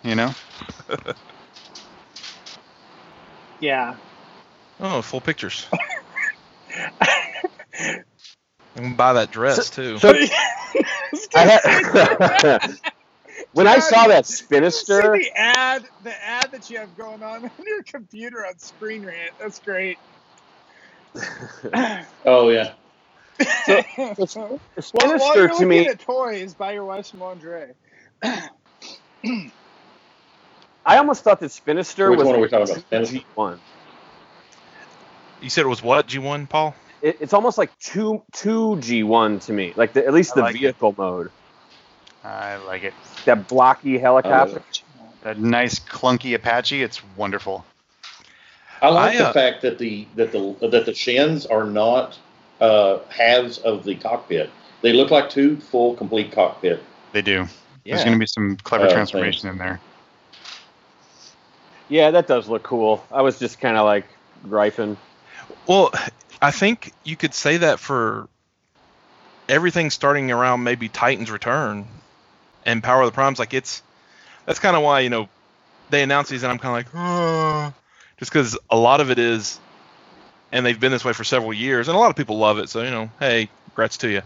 [0.04, 0.32] You know,
[3.60, 3.96] Yeah.
[4.80, 5.66] oh, full pictures.
[7.00, 8.02] I
[8.76, 9.98] can buy that dress too.
[9.98, 10.14] So
[11.34, 12.60] I had,
[13.52, 17.44] when I saw that See Spinister, the ad, the ad that you have going on
[17.44, 19.32] on your computer on Screen Rant.
[19.40, 19.98] That's great.
[22.24, 22.74] Oh yeah.
[23.66, 27.72] while, while Spinister you're to looking me, at toys, buy your wife some lingerie.
[30.88, 32.90] I almost thought that Spinister Which was one are we talking about?
[32.90, 33.22] Spinister?
[33.36, 33.58] G1.
[35.42, 36.74] You said it was what G1, Paul?
[37.02, 40.42] It, it's almost like two two G1 to me, like the, at least I the
[40.44, 40.60] like it.
[40.60, 41.30] vehicle mode.
[42.24, 42.94] I like it.
[43.26, 44.62] That blocky helicopter.
[45.22, 46.82] That nice clunky Apache.
[46.82, 47.66] It's wonderful.
[48.80, 52.18] I like I, the uh, fact that the that the that the shins are not
[52.62, 54.48] uh, halves of the cockpit.
[54.80, 56.82] They look like two full, complete cockpit.
[57.12, 57.46] They do.
[57.84, 59.80] There's going to be some clever Oh, transformation in there.
[61.88, 63.04] Yeah, that does look cool.
[63.10, 64.04] I was just kind of like
[64.42, 64.96] griping.
[65.66, 65.92] Well,
[66.40, 68.28] I think you could say that for
[69.48, 71.86] everything starting around maybe Titan's return
[72.66, 73.38] and Power of the Primes.
[73.38, 73.82] Like it's
[74.44, 75.28] that's kind of why you know
[75.90, 77.72] they announce these, and I'm kind of like, oh,
[78.18, 79.58] just because a lot of it is,
[80.52, 82.68] and they've been this way for several years, and a lot of people love it.
[82.68, 84.22] So you know, hey, congrats to you.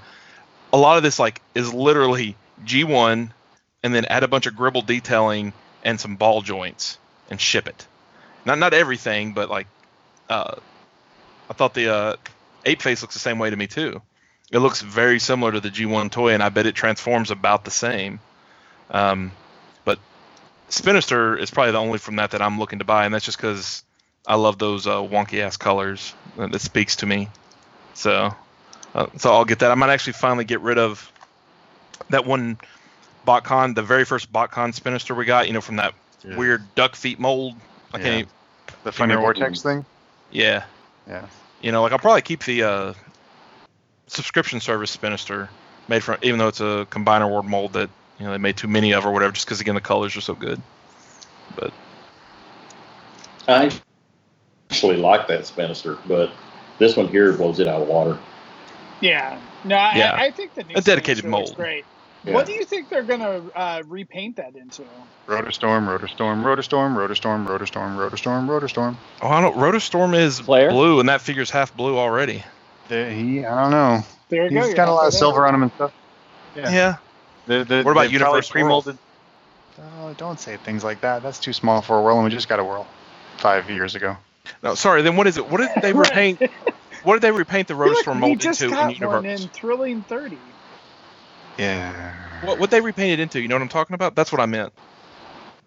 [0.73, 3.31] A lot of this like is literally G1,
[3.83, 5.53] and then add a bunch of greeble detailing
[5.85, 6.99] and some ball joints
[7.31, 7.87] and ship it.
[8.45, 9.67] Not not everything, but like.
[10.29, 10.57] Uh,
[11.51, 12.17] I thought the uh,
[12.65, 14.01] ape face looks the same way to me too.
[14.51, 17.71] It looks very similar to the G1 toy, and I bet it transforms about the
[17.71, 18.21] same.
[18.91, 19.33] Um,
[19.85, 19.99] but
[20.71, 23.39] Spinister is probably the only from that that I'm looking to buy, and that's just
[23.39, 23.83] because
[24.27, 26.15] I love those uh, wonky ass colors.
[26.37, 27.29] That speaks to me.
[27.95, 28.35] So,
[28.95, 29.71] uh, so I'll get that.
[29.71, 31.11] I might actually finally get rid of
[32.11, 32.59] that one
[33.27, 35.47] BotCon, the very first BotCon Spinister we got.
[35.49, 36.37] You know, from that Yeah.
[36.37, 37.55] weird duck feet mold.
[37.93, 38.03] I Yeah.
[38.05, 38.15] can't.
[38.21, 38.29] even-
[38.85, 39.85] The funny Remember- vortex thing.
[40.31, 40.65] Yeah.
[41.09, 41.27] Yeah.
[41.61, 42.93] You know, like I'll probably keep the uh,
[44.07, 45.49] subscription service Spinister
[45.89, 48.69] made from, even though it's a Combiner Wars mold that you know they made too
[48.69, 50.61] many of or whatever, just because again the colors are so good.
[51.57, 51.73] But
[53.49, 53.71] I
[54.71, 56.31] actually like that Spinister, but
[56.79, 58.19] this one here blows it out of water.
[59.01, 59.39] Yeah.
[59.65, 60.15] No, I, Yeah.
[60.15, 61.57] I think the new A dedicated Spinister looks mold.
[61.57, 61.85] Great.
[62.25, 62.35] Yeah.
[62.35, 64.85] What do you think they're gonna uh, repaint that into?
[65.27, 68.97] Rotor storm, rotor storm, rotor storm, rotor storm, rotor storm, rotor storm, rotor storm.
[69.23, 69.57] Oh, I don't.
[69.57, 70.71] Rotorstorm is Flare?
[70.71, 72.45] blue, and that figure's half blue already.
[72.89, 74.01] The, he, I don't know.
[74.29, 74.57] There you go.
[74.57, 75.93] He's you're got a lot of silver on him and stuff.
[76.57, 76.71] Yeah.
[76.71, 76.97] Yeah.
[77.47, 78.97] The, the, What about Universe pre-molded.
[79.99, 81.23] Oh, don't say things like that.
[81.23, 82.87] That's too small for a whirl, and we just got a whirl
[83.39, 84.17] five years ago.
[84.63, 85.03] No, sorry.
[85.03, 85.49] Then what is it?
[85.49, 86.41] What did they repaint?
[87.05, 89.07] What did they repaint the I feel like Rotorstorm we mold just into got in
[89.09, 89.43] one Universe?
[89.43, 90.39] in Thrilling Thirty.
[91.59, 92.15] Yeah.
[92.45, 93.41] What what they repainted into?
[93.41, 94.15] You know what I'm talking about?
[94.15, 94.73] That's what I meant.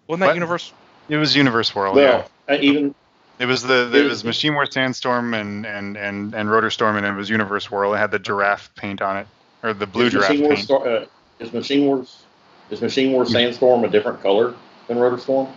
[0.06, 0.34] Wasn't that What?
[0.34, 0.72] Universe?
[1.08, 1.96] It was Universe World.
[1.96, 2.94] Well, uh, even
[3.38, 6.70] It was the, the it It- was Machine War Sandstorm and and and and Rotor
[6.70, 7.94] Storm, and it was Universe World.
[7.94, 9.26] It had the giraffe paint on it,
[9.62, 10.58] or the blue is giraffe Machine paint.
[10.64, 11.04] Star, uh,
[11.38, 12.24] is Machine Wars
[12.70, 14.54] is Machine War Sandstorm a different color
[14.88, 15.48] than Rotor Storm?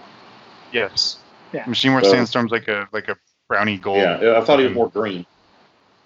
[0.72, 1.18] Yes.
[1.54, 1.66] Yeah.
[1.66, 3.98] Machine War So- Sandstorm's like a like a brownie gold.
[3.98, 5.26] Yeah, I thought he was more green.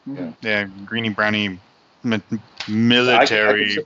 [0.08, 0.34] Mhm.
[0.42, 1.60] Yeah, greeny brownie
[2.04, 3.78] mi- I, I, military.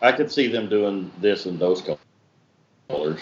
[0.00, 1.82] Could see, I could see them doing this in those
[2.88, 3.20] colors.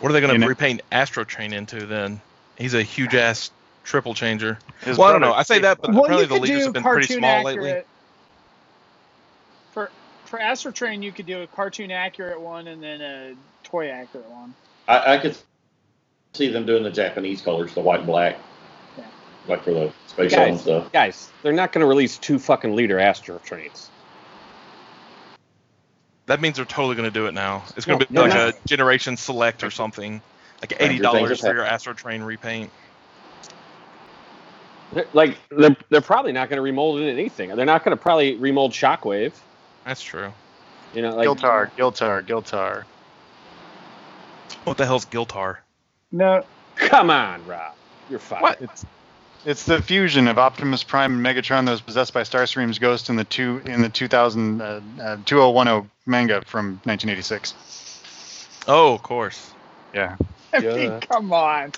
[0.00, 2.20] What are they going You to know- repaint Astro Train into then?
[2.56, 3.50] He's a huge ass
[3.84, 4.58] triple changer.
[4.82, 5.32] His well, I don't know.
[5.32, 7.64] I say that, but Well, apparently the leaders have been pretty small accurate.
[7.64, 7.82] lately.
[9.72, 9.90] For
[10.24, 14.28] for Astro Train, you could do a cartoon accurate one and then a toy accurate
[14.30, 14.54] one.
[14.88, 15.36] I, I could
[16.34, 18.40] see them doing the Japanese colors, the white and black, Yeah.
[19.50, 20.92] Like for the space shuttle and Guys, stuff.
[20.92, 23.90] guys, they're not going to release two fucking liter Astro trains.
[26.26, 27.64] That means they're totally going to do it now.
[27.76, 28.54] It's going No, to be they're like not.
[28.64, 30.20] a Generation Select or something,
[30.60, 32.70] like eighty dollars for your Astro Train repaint.
[34.92, 37.54] They're, like they're they're probably not going to remold it in anything.
[37.54, 39.32] They're not going to probably remold Shockwave.
[39.84, 40.32] That's true.
[40.94, 42.84] You know, like Giltar, Giltar, Giltar.
[44.64, 45.58] What the hell's Giltar?
[46.12, 46.44] No,
[46.76, 47.74] Come on, Rob,
[48.08, 48.40] you're fine.
[48.40, 48.60] What?
[48.62, 48.86] It's
[49.44, 53.16] it's the fusion of Optimus Prime and Megatron that was possessed by Starscream's ghost in
[53.16, 57.54] the two in the 2000 uh, uh, 2010 manga from 1986.
[58.68, 59.52] Oh, of course.
[59.94, 60.16] Yeah.
[60.52, 60.76] I Yeah.
[60.76, 61.72] mean, come on.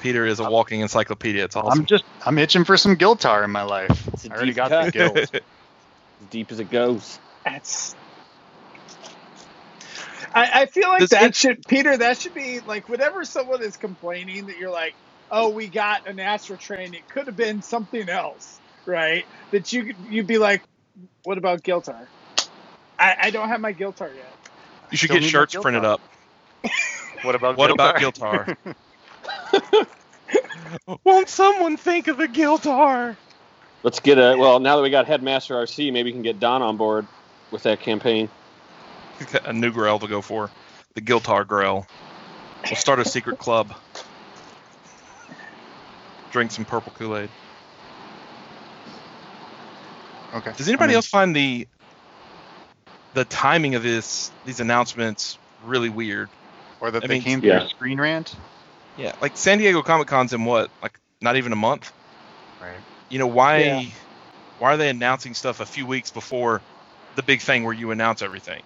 [0.00, 1.44] Peter is a walking encyclopedia.
[1.44, 1.80] It's awesome.
[1.80, 4.08] I'm just I'm itching for some Giltar in my life.
[4.30, 4.86] I already got cut.
[4.86, 5.16] the guilt.
[5.34, 7.18] as deep as it goes.
[7.44, 7.94] That's.
[10.34, 11.98] I, I feel like Does that it- should Peter.
[11.98, 14.96] That should be like whenever someone is complaining that you're like,
[15.30, 16.94] oh, we got an Astro train.
[16.94, 19.26] It could have been something else, right?
[19.52, 20.64] That you could- you'd be like,
[21.24, 22.08] what about Giltar?
[22.98, 24.36] I, I don't have my Giltar yet.
[24.90, 26.02] you should Still get need shirts my printed up.
[27.22, 27.98] What about What about Giltar?
[27.98, 28.56] Giltar?
[31.04, 33.18] Won't someone think of the Giltar?
[33.82, 34.60] Let's get a well.
[34.60, 37.08] Now that we got Headmaster RC, maybe we can get Don on board
[37.50, 38.30] with that campaign.
[39.44, 40.50] A new Grail to go for.
[40.94, 41.86] The Giltar Grail.
[42.64, 43.74] We'll start a secret club.
[46.30, 47.30] Drink some purple Kool Aid.
[50.34, 50.52] Okay.
[50.56, 51.68] Does anybody I mean, else find the
[53.12, 56.28] the timing of this these announcements really weird?
[56.84, 57.60] or that I they mean, came yeah.
[57.60, 58.36] through Screen Rant?
[58.96, 61.92] Yeah, like San Diego Comic Con's in what, like not even a month.
[62.60, 62.76] Right.
[63.08, 63.62] You know why?
[63.62, 63.82] Yeah.
[64.58, 66.60] Why are they announcing stuff a few weeks before
[67.16, 68.62] the big thing where you announce everything?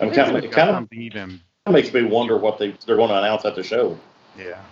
[0.00, 1.42] I'm They kind of, got kind of something even.
[1.70, 4.00] makes me wonder what they they're going to announce at the show.
[4.34, 4.64] Yeah.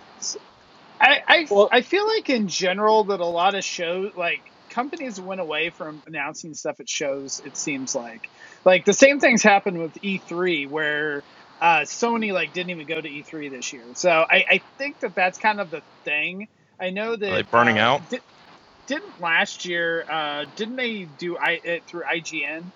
[0.99, 5.19] I I, Well- I feel like in general that a lot of shows like companies
[5.21, 7.39] went away from announcing stuff at shows.
[7.43, 8.23] It seems like
[8.65, 11.25] like the same things happened with E3 where
[11.61, 13.91] uh, Sony like didn't even go to E3 this year.
[13.95, 16.47] So I, I think that that's kind of the thing.
[16.79, 18.01] I know that Are they burning uh, out?
[18.09, 18.19] Di-
[18.87, 20.05] didn't last year?
[20.11, 22.71] Uh, didn't they do I, it through IGN?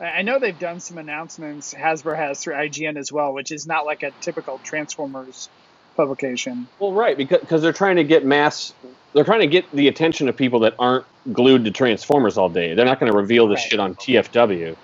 [0.00, 1.74] I I know they've done some announcements.
[1.74, 5.50] Hasbro has through IGN as well, which is not like a typical Transformers
[5.96, 6.70] publication.
[6.78, 8.72] Well, right, because because they're trying to get mass.
[9.14, 12.74] They're trying to get the attention of people that aren't glued to Transformers all day.
[12.74, 13.70] They're not going to reveal this Right.
[13.70, 14.76] shit on TFW.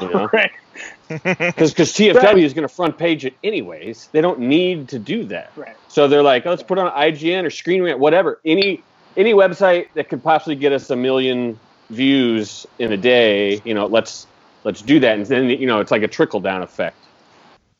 [0.00, 0.50] You know, right.
[1.10, 2.38] because TFW Right.
[2.44, 4.10] is going to front page it anyways.
[4.12, 5.48] They don't need to do that.
[5.56, 5.76] Right.
[5.88, 8.40] So they're like, let's put on IGN or Screen Rant, whatever.
[8.44, 11.60] Any any website that could possibly get us a million
[11.90, 14.28] views in a day, you know, let's
[14.64, 15.18] let's do that.
[15.18, 16.96] And then you know, it's like a trickle down effect.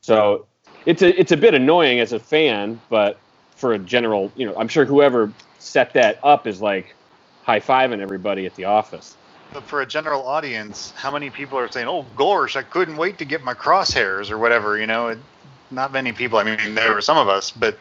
[0.01, 0.47] So
[0.87, 3.18] it's a it's a bit annoying as a fan, but
[3.57, 6.94] for a general, you know, I'm sure whoever set that up is like
[7.42, 9.16] high fiving everybody at the office.
[9.53, 13.18] But for a general audience, how many people are saying, "Oh, gosh, I couldn't wait
[13.18, 14.79] to get my crosshairs" or whatever?
[14.79, 15.18] You know, it,
[15.70, 16.38] not many people.
[16.38, 17.79] I mean, there were some of us, but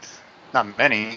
[0.54, 1.12] not many.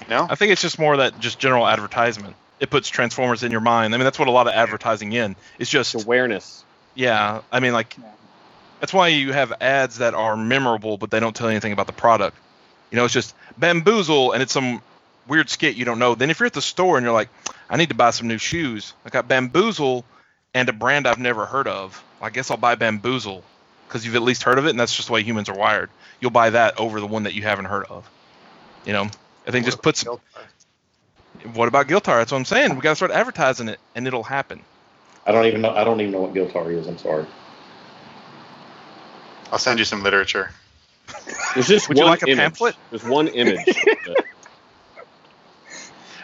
[0.00, 2.34] You know, I think it's just more that just general advertisement.
[2.60, 3.94] It puts Transformers in your mind.
[3.94, 5.36] I mean, that's what a lot of advertising in.
[5.58, 6.64] It's just awareness.
[6.94, 7.42] Yeah.
[7.52, 8.10] I mean, like Yeah.
[8.80, 11.86] That's why you have ads that are memorable, but they don't tell you anything about
[11.86, 12.36] the product.
[12.90, 14.82] You know, it's just bamboozle, and it's some
[15.26, 16.14] weird skit you don't know.
[16.14, 17.30] Then if you're at the store and you're like,
[17.70, 20.04] I need to buy some new shoes, I got bamboozle
[20.52, 22.02] and a brand I've never heard of.
[22.20, 23.42] I guess I'll buy bamboozle
[23.88, 25.90] because you've at least heard of it, and that's just the way humans are wired.
[26.20, 28.08] You'll buy that over the one that you haven't heard of.
[28.84, 29.08] You know,
[29.46, 30.04] I think just puts.
[31.54, 32.18] What about Giltar?
[32.18, 32.74] That's what I'm saying.
[32.74, 34.60] We got to start advertising it, and it'll happen.
[35.26, 35.70] I don't even know.
[35.70, 36.86] I don't even know what Giltar is.
[36.86, 37.26] I'm sorry.
[39.50, 40.50] I'll send you some literature.
[41.54, 42.38] There's just Would you one like a image.
[42.38, 42.76] pamphlet?
[42.90, 43.66] There's one image.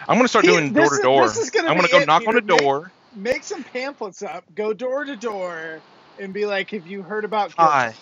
[0.07, 1.27] I'm gonna start He- doing this door to is- door.
[1.27, 2.53] this is gonna I'm gonna go it, knock on a Peter.
[2.53, 2.91] Make- door.
[3.15, 4.43] Make some pamphlets up.
[4.55, 5.81] Go door to door
[6.19, 7.93] and be like, "Have you heard about?" Hi,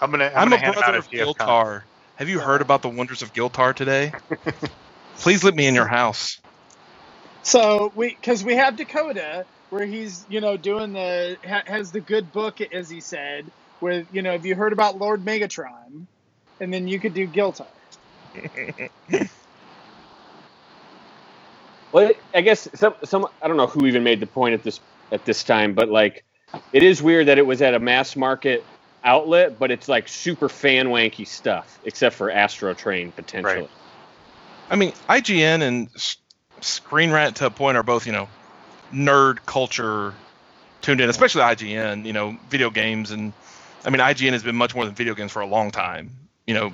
[0.00, 0.26] I'm gonna.
[0.26, 1.36] I'm, I'm, gonna a hand it out brother at of TFCon.
[1.36, 1.82] Giltar.
[2.16, 4.12] Have you heard about the wonders of Giltar today?
[5.18, 6.40] Please let me in your house.
[7.42, 9.44] So we, because we have Dakota,
[9.76, 14.06] where he's you know doing the ha, has the good book as he said, where
[14.10, 16.06] you know have you heard about Lord Megatron,
[16.60, 17.66] and then you could do Giltar.
[21.92, 24.80] Well, I guess some some I don't know who even made the point at this
[25.12, 26.24] at this time, but like
[26.72, 28.68] it is weird that it was at a mass market
[29.04, 33.62] outlet, but it's like super fan wanky stuff, except for Astrotrain potentially.
[33.62, 33.70] Right.
[34.70, 36.18] I mean, IGN and S-
[36.62, 38.28] Screen Rant to a point are both, you know,
[38.92, 40.14] nerd culture
[40.82, 43.10] tuned in, especially IGN, you know, video games.
[43.10, 43.32] And
[43.84, 46.10] I mean, IGN has been much more than video games for a long time.
[46.46, 46.72] You know,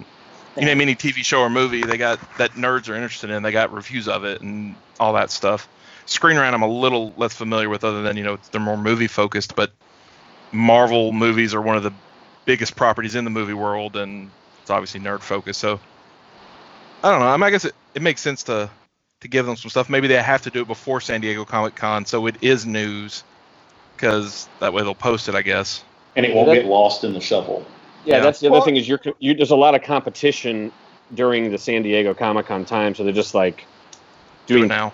[0.56, 3.52] you name any TV show or movie, they got that nerds are interested in, they
[3.52, 5.68] got reviews of it and all that stuff.
[6.04, 9.06] Screen Rant, I'm a little less familiar with, other than, you know, they're more movie
[9.06, 9.72] focused, but
[10.50, 11.92] Marvel movies are one of the
[12.44, 15.60] biggest properties in the movie world, and it's obviously nerd focused.
[15.60, 15.80] So,
[17.02, 17.28] I don't know.
[17.28, 18.68] I, mean, I guess it, it makes sense to
[19.22, 19.88] to give them some stuff.
[19.88, 23.24] Maybe they have to do it before San Diego Comic Con, so it is news,
[23.96, 25.34] because that way they'll post it.
[25.34, 25.84] I guess.
[26.16, 27.64] And it won't That- get lost in the shuffle.
[28.04, 28.22] Yeah, Yeah.
[28.24, 30.70] that's the other Well- thing is you're, you there's a lot of competition
[31.14, 33.64] during the San Diego Comic Con time, so they're just like
[34.46, 34.92] Do it now.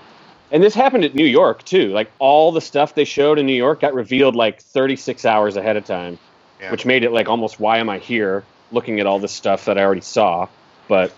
[0.53, 1.89] And this happened at New York too.
[1.89, 5.77] Like all the stuff they showed in New York got revealed like 36 hours ahead
[5.77, 6.19] of time,
[6.61, 6.71] Yeah.
[6.71, 9.79] which made it like almost why am I here looking at all this stuff that
[9.79, 10.47] I already saw?
[10.87, 11.13] But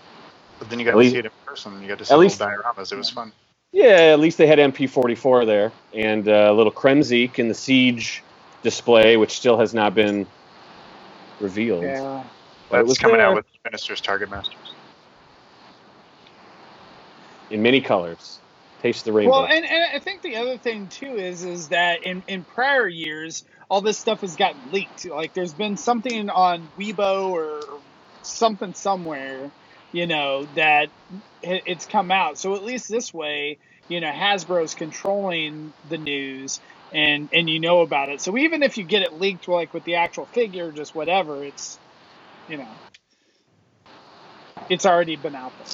[0.61, 1.81] But then you got At to least- see it in person.
[1.81, 2.91] You got to see at least- dioramas.
[2.91, 3.31] It was fun.
[3.71, 8.21] yeah, at least they had MP44 there and uh, a little Kremzeek in the Siege
[8.61, 10.27] display, which still has not been
[11.39, 11.81] revealed.
[11.81, 12.23] Yeah.
[12.69, 14.55] But it That's was coming there out with Minister's Target Masters.
[17.49, 18.37] in many colors.
[18.83, 19.31] Taste the rainbow.
[19.31, 22.87] Well, and, and I think the other thing too is is that in, in prior
[22.87, 25.05] years, all this stuff has gotten leaked.
[25.05, 27.61] Like there's been something on Weibo or
[28.21, 29.51] something somewhere,
[29.91, 30.89] you know, that
[31.41, 32.37] it's come out.
[32.37, 36.59] So at least this way, you know, Hasbro's controlling the news
[36.93, 38.21] and and you know about it.
[38.21, 41.79] So even if you get it leaked, like with the actual figure, just whatever, it's
[42.47, 42.67] you know,
[44.69, 45.67] it's already been out there.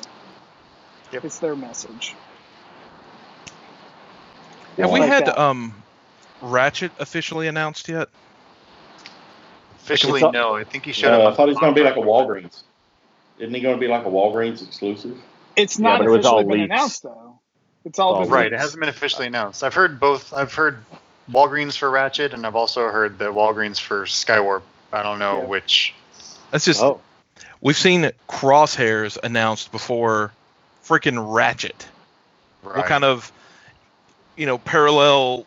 [1.12, 1.26] Yep.
[1.26, 2.16] It's their message.
[4.78, 5.40] Have we Like had that.
[5.42, 5.74] um,
[6.42, 8.10] Ratchet officially announced yet?
[9.78, 10.56] Officially, It's no.
[10.56, 11.34] I think he showed Uh, up.
[11.34, 12.64] I thought it was going to be like a Walgreens.
[13.38, 13.42] Walgreens.
[13.44, 15.18] Isn't he going to be like a Walgreens exclusive?
[15.56, 16.74] It's Yeah, not it was all officially been leaks.
[16.74, 17.40] announced though.
[17.86, 19.64] It's all All been Right, it hasn't been officially announced.
[19.64, 20.34] I've heard both.
[20.34, 20.78] I've heard
[21.32, 24.62] Walgreens for Ratchet, and I've also heard that Walgreens for Skywarp.
[24.92, 25.46] I don't know Yeah.
[25.46, 25.94] which.
[26.52, 27.00] That's just oh,
[27.62, 30.32] we've seen Crosshairs announced before.
[30.86, 31.86] Freaking Ratchet.
[32.64, 32.78] Right.
[32.78, 33.30] What kind of
[34.38, 35.46] you know parallel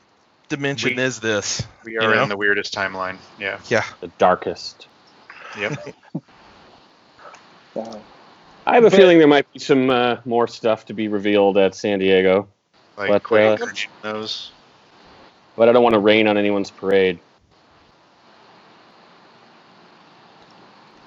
[0.51, 1.63] dimension We- is this?
[1.85, 2.23] we you are know?
[2.25, 3.17] in the weirdest timeline.
[3.39, 3.59] Yeah.
[3.69, 3.85] Yeah.
[4.01, 4.87] the darkest.
[5.59, 5.79] Yep.
[7.85, 8.01] So,
[8.67, 11.57] I have a But- feeling there might be some uh, more stuff to be revealed
[11.59, 12.49] at San Diego,
[12.97, 14.53] Like But, Quake uh, or those.
[15.57, 17.19] but I don't want to rain on anyone's parade.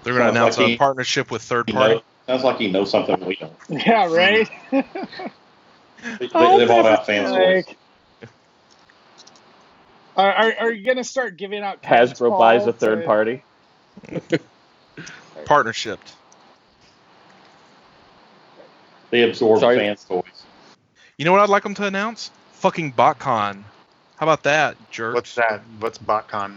[0.03, 1.93] They're going to announce like a he- partnership with third party.
[1.95, 3.53] knows, sounds like he knows something we don't.
[3.69, 4.49] yeah, right.
[6.19, 7.65] They, Oh, they've all got that's fan stories.
[7.65, 7.77] like-
[10.17, 13.41] Are, are, are you gonna start giving out cards, Hasbro buys a third to- party.
[15.45, 16.01] Partnership.
[19.13, 19.77] They absorb Sorry.
[19.77, 20.43] fan stories.
[21.19, 22.31] You know what I'd like them to announce?
[22.53, 23.61] Fucking BotCon.
[24.15, 25.13] How about that, jerk?
[25.13, 25.61] What's that?
[25.79, 26.55] What's BotCon?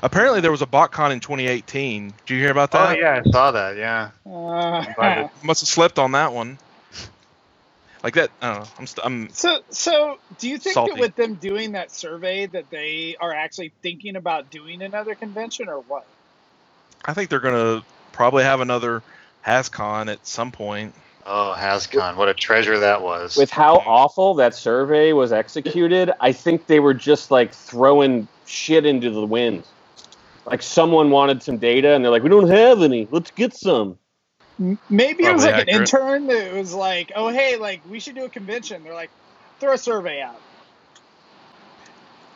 [0.00, 2.14] Apparently there was a BotCon in 2018.
[2.26, 2.90] Did you hear about that?
[2.90, 3.76] Oh yeah, I saw that.
[3.76, 4.10] Yeah.
[4.24, 6.58] Uh, Must have slept on that one.
[8.04, 8.30] Like that.
[8.40, 8.68] I don't know.
[8.78, 8.86] I'm.
[8.86, 9.28] St- I'm.
[9.30, 10.92] so, so do you think Salty.
[10.92, 15.68] that with them doing that survey that they are actually thinking about doing another convention
[15.68, 16.06] or what?
[17.04, 19.02] I think they're gonna probably have another
[19.44, 20.94] HasCon at some point.
[21.26, 22.16] Oh, HasCon.
[22.16, 23.36] What a treasure that was.
[23.36, 28.84] With how awful that survey was executed, I think they were just like throwing shit
[28.84, 29.64] into the wind.
[30.44, 33.08] Like someone wanted some data, and they're like, "We don't have any.
[33.10, 33.98] Let's get some."
[34.60, 37.98] M- Maybe it was Probably like an intern that was like, "Oh hey, like we
[37.98, 39.10] should do a convention." They're like,
[39.60, 40.40] "Throw a survey out."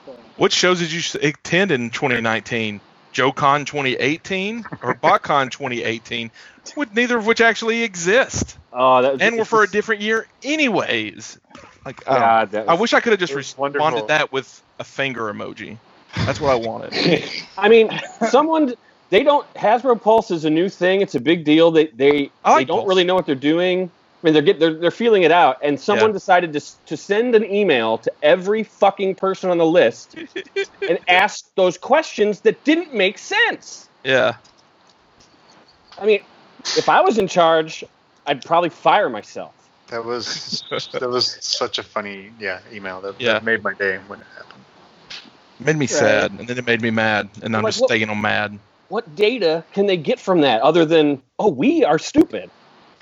[0.06, 2.80] So, What shows did you attend in 2019?
[3.18, 6.30] JoeCon 2018 or BotCon 2018?
[6.76, 10.26] With neither of which actually exist, Oh, that was, and we're for a different year,
[10.42, 11.38] anyways.
[11.84, 14.08] Like, God, um, that I wish I could have just responded wonderful.
[14.08, 15.78] that with a finger emoji.
[16.14, 17.24] That's what I wanted.
[17.58, 17.90] I mean,
[18.28, 18.74] someone
[19.10, 21.00] they don't Hasbro Pulse is a new thing.
[21.00, 21.70] It's a big deal.
[21.70, 22.88] They they like they don't Pulse.
[22.88, 23.90] really know what they're doing.
[24.20, 26.14] I mean, they're get they're, they're feeling it out, and someone Yeah.
[26.14, 30.16] decided to to send an email to every fucking person on the list
[30.88, 33.88] and ask those questions that didn't make sense.
[34.02, 34.34] Yeah.
[35.98, 36.20] I mean,
[36.76, 37.84] if I was in charge,
[38.26, 39.54] I'd probably fire myself.
[39.88, 43.34] That was that was such a funny yeah email that, Yeah.
[43.34, 44.62] that made my day when it happened.
[45.60, 48.10] Made me sad, and then it made me mad, and I'm Like, just what- staying
[48.10, 48.58] on mad.
[48.88, 52.50] What data can they get from that other than oh we are stupid?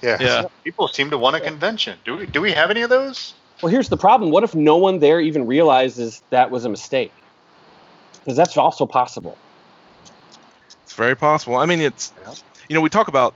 [0.02, 0.16] Yeah.
[0.20, 0.44] Yeah.
[0.64, 1.98] People seem to want a convention.
[2.04, 3.34] Do we do we have any of those?
[3.62, 4.30] Well, here's the problem.
[4.30, 7.12] What if no one there even realizes that was a mistake?
[8.12, 9.38] Because that's also possible.
[10.82, 11.56] It's very possible.
[11.56, 12.12] I mean, it's
[12.68, 13.34] you know we talk about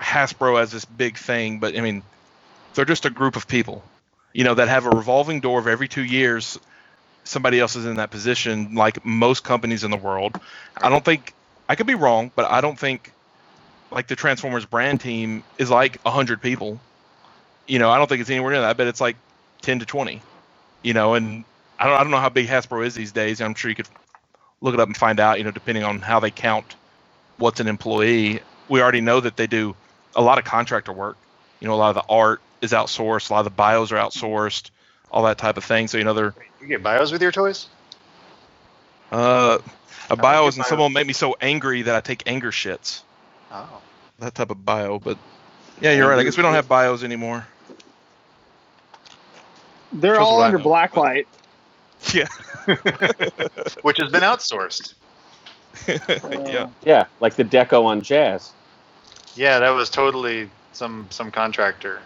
[0.00, 2.02] Hasbro as this big thing, but I mean
[2.74, 3.82] they're just a group of people,
[4.32, 6.58] you know, that have a revolving door of every two years.
[7.24, 10.40] Somebody else is in that position, like most companies in the world.
[10.76, 11.34] I don't think
[11.68, 13.12] I could be wrong, but I don't think
[13.90, 16.84] like the Transformers brand team is like hundred people.
[17.66, 18.70] You know, I don't think it's anywhere near that.
[18.70, 19.18] I bet it's like
[19.62, 20.26] ten to twenty.
[20.82, 21.44] You know, and
[21.78, 23.40] I don't I don't know how big Hasbro is these days.
[23.40, 23.88] I'm sure you could
[24.62, 25.38] look it up and find out.
[25.38, 26.76] You know, depending on how they count
[27.38, 28.40] what's an employee.
[28.68, 29.76] We already know that they do
[30.16, 31.18] a lot of contractor work.
[31.60, 33.96] You know, a lot of the art is outsourced, a lot of the bios are
[33.96, 34.70] outsourced,
[35.10, 35.88] all that type of thing.
[35.88, 37.68] So you know, they're You get bios with your toys?
[39.12, 39.58] uh,
[40.10, 43.04] a bio is when someone made me so angry that I take anger shits.
[43.50, 43.80] Oh.
[44.18, 45.16] That type of bio, but
[45.80, 46.18] yeah, you're right.
[46.18, 47.46] I guess we don't have bios anymore.
[49.92, 50.64] they're Shows all what I under know.
[50.64, 51.26] blacklight.
[52.14, 52.28] Yeah,
[53.82, 54.94] Which has been outsourced.
[56.48, 56.68] yeah.
[56.84, 58.52] Yeah, like the deco on Jazz.
[59.34, 62.00] Yeah, that was totally some some contractor.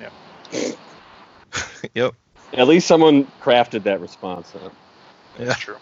[0.00, 0.10] Yeah.
[1.94, 2.14] Yep.
[2.54, 4.50] At least someone crafted that response.
[4.52, 4.70] Huh?
[5.38, 5.44] Yeah.
[5.44, 5.76] That's true.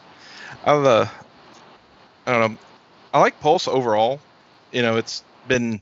[0.65, 1.07] I've uh,
[2.27, 2.59] I don't know.
[3.15, 4.21] I like Pulse overall.
[4.73, 5.81] You know, it's been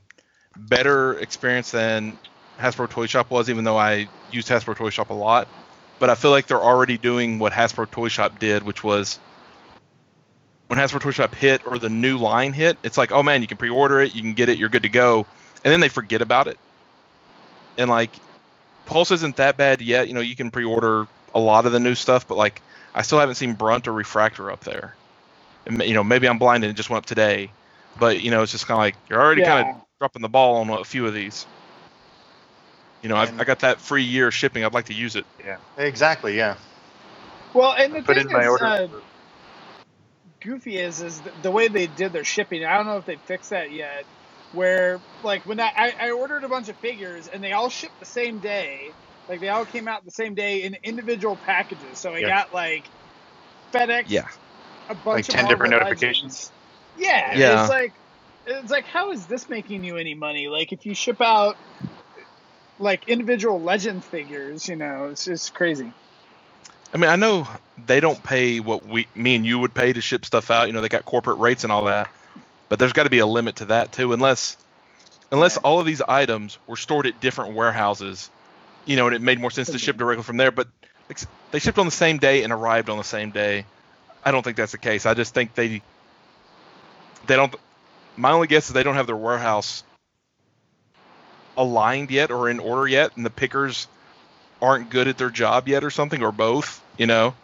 [0.55, 2.17] better experience than
[2.59, 5.47] Hasbro Toy Shop was, even though I used Hasbro Toy Shop a lot.
[5.99, 9.19] But I feel like they're already doing what Hasbro Toy Shop did, which was
[10.67, 13.47] when Hasbro Toy Shop hit or the new line hit, it's like, oh man, you
[13.47, 15.25] can pre-order it, you can get it, you're good to go,
[15.65, 16.57] and then they forget about it.
[17.77, 18.09] And like,
[18.85, 20.07] Pulse isn't that bad yet.
[20.07, 22.61] You know, you can pre-order a lot of the new stuff, but like,
[22.95, 24.95] I still haven't seen Brunt or Refraktor up there.
[25.65, 27.51] And, you know, maybe I'm blind and it just went up today,
[27.95, 30.57] but you know, it's just kind of like you're already kind of dropping the ball
[30.57, 31.47] on a few of these.
[33.01, 34.63] You know, I, And- I got that free year shipping.
[34.65, 35.25] I'd like to use it.
[35.43, 35.57] Yeah.
[35.77, 36.37] Exactly.
[36.37, 36.57] Yeah.
[37.53, 38.65] Well, and the Put thing in my that's order.
[38.65, 38.87] uh,
[40.41, 42.65] goofy is is the, the way they did their shipping.
[42.65, 44.05] I don't know if they fixed that yet.
[44.51, 47.99] Where like when I, I I ordered a bunch of figures and they all shipped
[47.99, 48.95] the same day.
[49.29, 52.01] Like they all came out the same day in individual packages.
[52.01, 52.27] So I Yeah.
[52.27, 52.89] got like
[53.73, 54.05] FedEx.
[54.07, 54.27] Yeah.
[54.89, 56.23] A bunch Like of 10 different Marvel notifications?
[56.23, 56.53] Legends.
[56.97, 57.35] Yeah.
[57.37, 57.61] Yeah.
[57.61, 57.93] It's like
[58.45, 60.47] it's like how is this making you any money?
[60.47, 61.57] Like if you ship out
[62.79, 65.93] like individual legend figures, you know, it's just crazy.
[66.93, 67.47] I mean, I know
[67.85, 70.67] they don't pay what we, me and you would pay to ship stuff out.
[70.67, 72.09] You know, they got corporate rates and all that,
[72.69, 74.57] but there's got to be a limit to that too, unless,
[75.31, 78.29] unless all of these items were stored at different warehouses,
[78.85, 80.03] you know, and it made more sense to ship mm-hmm.
[80.03, 80.51] directly from there.
[80.51, 80.67] But
[81.51, 83.65] they shipped on the same day and arrived on the same day.
[84.23, 85.05] I don't think that's the case.
[85.05, 85.81] I just think they,
[87.27, 87.53] they don't.
[88.17, 89.83] My only guess is they don't have their warehouse
[91.57, 93.87] aligned yet or in order yet, and the pickers
[94.61, 97.35] aren't good at their job yet or something or both you know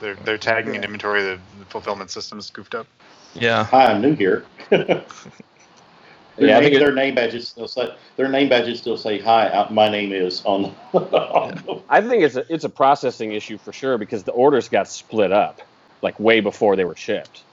[0.00, 1.22] They're they're tagging an inventory.
[1.22, 2.86] The, the fulfillment system's goofed up.
[3.34, 4.44] yeah Hi, I'm new here.
[4.70, 5.04] their,
[6.38, 9.20] Yeah, I think name, it- their name badges still say their name badges still say
[9.20, 9.48] hi.
[9.48, 10.74] uh, My name is on.
[10.94, 14.88] on I think it's a it's a processing issue for sure because the orders got
[14.88, 15.60] split up
[16.02, 17.44] like way before they were shipped.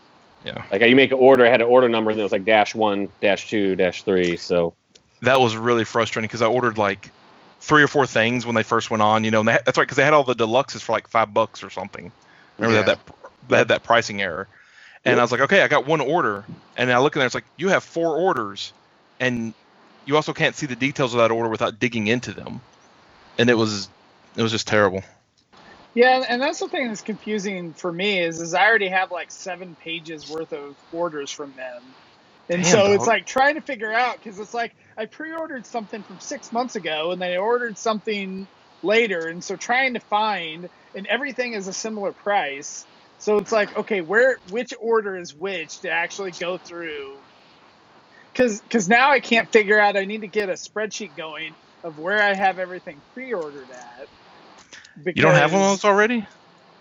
[0.44, 0.64] Yeah.
[0.72, 2.74] Like you make an order, I had an order number, and it was like dash
[2.74, 4.38] one, dash two, dash three.
[4.38, 4.74] So
[5.22, 7.12] that was really frustrating because i ordered like
[7.60, 9.84] three or four things when they first went on you know and they, that's right
[9.84, 12.12] because they had all the deluxes for like five bucks or something
[12.58, 12.82] remember Yeah.
[12.84, 13.16] they had that
[13.50, 14.48] they had that pricing error
[15.06, 16.44] and i was like okay i got one order
[16.76, 18.74] and i look in there it's like you have four orders
[19.20, 19.54] and
[20.06, 22.62] you also can't see the details of that order without digging into them
[23.38, 23.90] and it was
[24.36, 25.04] it was just terrible
[25.96, 29.32] Yeah, and that's the thing that's confusing for me is is I already have like
[29.32, 31.98] seven pages worth of orders from them,
[32.50, 32.94] and Damn, so dog.
[32.94, 36.78] it's like trying to figure out because it's like I pre-ordered something from six months
[36.78, 38.48] ago, and then I ordered something
[38.84, 42.88] later, and so trying to find and everything is a similar price.
[43.20, 47.26] So it's like okay, where which order is which to actually go through?
[48.34, 49.98] Because because now I can't figure out.
[49.98, 54.10] I need to get a spreadsheet going of where I have everything pre-ordered at.
[55.06, 56.26] You don't have one of because- those already?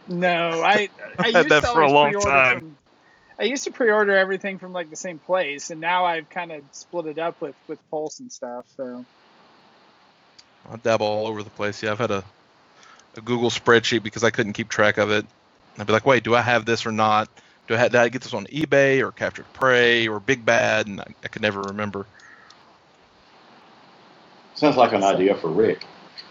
[0.08, 0.88] no, I
[1.18, 2.58] I had used that to for a long pre-order time.
[2.58, 2.76] From,
[3.38, 6.62] I used to pre-order everything from like the same place, and now I've kind of
[6.72, 8.66] split it up with with Pulse and stuff.
[8.76, 9.04] So
[10.70, 11.82] I dabble all over the place.
[11.82, 12.24] Yeah, I've had a,
[13.16, 15.24] a Google spreadsheet because I couldn't keep track of it.
[15.78, 17.28] I'd be like, wait, do I have this or not?
[17.66, 20.88] Do I have, did I get this on eBay or Captured Prey or Big Bad?
[20.88, 22.04] And I, I could never remember.
[24.54, 25.84] Sounds like an idea for Rick.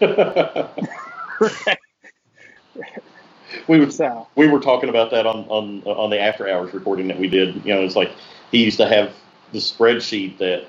[3.68, 7.08] we were so we were talking about that on on on the after hours recording
[7.08, 7.56] that we did.
[7.64, 8.10] You know, it's like
[8.50, 9.14] he used to have
[9.52, 10.66] the spreadsheet that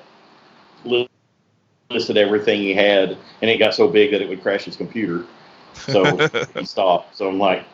[1.90, 5.26] listed everything he had, and it got so big that it would crash his computer.
[5.74, 6.20] So
[6.56, 7.18] he stopped.
[7.18, 7.66] So I'm like,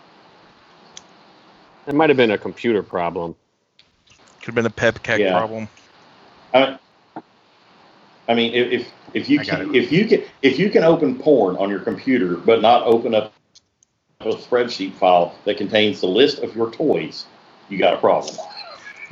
[1.88, 3.36] It might have been a computer problem.
[4.42, 5.32] Could have been a PEBKAC Yeah.
[5.32, 5.70] problem.
[6.54, 6.78] I,
[8.28, 11.58] I mean, if if, if you can, if you can if you can open porn
[11.58, 13.34] on your computer, but not open up
[14.22, 17.26] a spreadsheet file that contains the list of your toys,
[17.70, 18.36] you got a problem.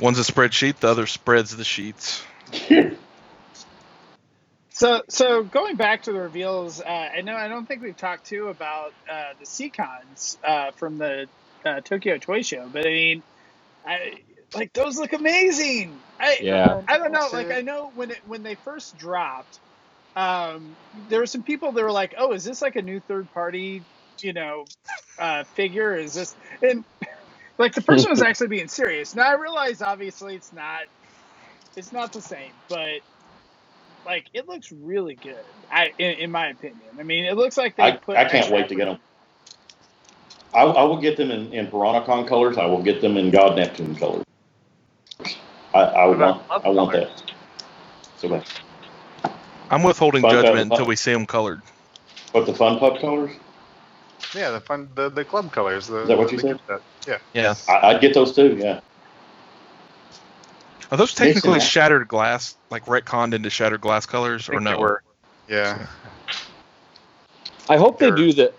[0.00, 2.22] One's a spreadsheet, the other spreads the sheets.
[4.70, 6.84] so so going back to the reveals, uh,
[7.16, 11.28] I know I don't think we've talked too about uh, the Seacons uh, from the
[11.64, 13.22] uh, Tokyo Toy Show, but I mean,
[13.84, 14.18] I
[14.54, 16.04] like those look amazing.
[16.20, 16.82] I Yeah.
[16.88, 17.30] I don't know.
[17.32, 19.60] Like I know when it when they first dropped,
[20.16, 23.30] um, there were some people that were like, "Oh, is this like a new third
[23.32, 23.86] party,
[24.22, 24.70] you know,
[25.18, 25.96] uh, figure?
[25.96, 26.84] Is this?" And
[27.58, 29.14] like the person was actually being serious.
[29.14, 30.82] Now I realize obviously it's not,
[31.76, 33.02] it's not the same, but
[34.06, 35.44] like it looks really good.
[35.70, 36.96] I in, in my opinion.
[37.00, 38.16] I mean, it looks like they I, put.
[38.16, 38.98] I can't wait to get them.
[40.54, 42.58] I, I will get them in, in Piranacon colors.
[42.58, 44.24] I will get them in God Neptune colors.
[45.74, 47.08] I, I want I want colors?
[47.08, 47.32] that.
[48.18, 48.60] So, that-
[49.70, 51.60] I'm withholding Fun judgment until we see them colored.
[52.32, 53.32] but the Fun Pub colors,
[54.34, 55.86] Yeah, the fun, the, the club colors.
[55.88, 56.52] The, Is that what you the said?
[56.68, 57.20] gift set.
[57.34, 57.54] Yeah.
[57.68, 57.74] Yeah.
[57.74, 58.56] I, I'd get those too.
[58.58, 58.80] Yeah.
[60.92, 64.78] Are those technically Mixing shattered glass, like retconned into shattered glass colors, or think no?
[64.78, 65.02] were.
[65.48, 65.86] Yeah.
[67.68, 68.16] I hope they Sure.
[68.16, 68.52] do the.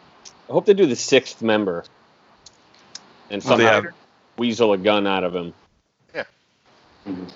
[0.50, 1.86] I hope they do the sixth member,
[3.30, 3.94] and Well, they somehow have-
[4.38, 5.54] weasel a gun out of him.
[7.08, 7.32] Mhm.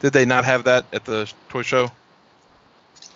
[0.00, 1.90] Did they not have that at the toy show?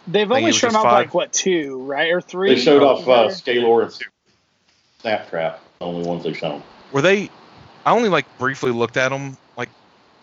[0.07, 1.07] They've only shown just off five?
[1.07, 2.55] like what two, right, or three?
[2.55, 3.61] They showed off uh, altogether?
[3.61, 3.93] Skalor and
[5.03, 5.59] Snaptrap.
[5.79, 6.63] The only ones they've shown.
[6.93, 7.31] Were they?
[7.87, 9.37] I only like briefly looked at them.
[9.57, 9.69] Like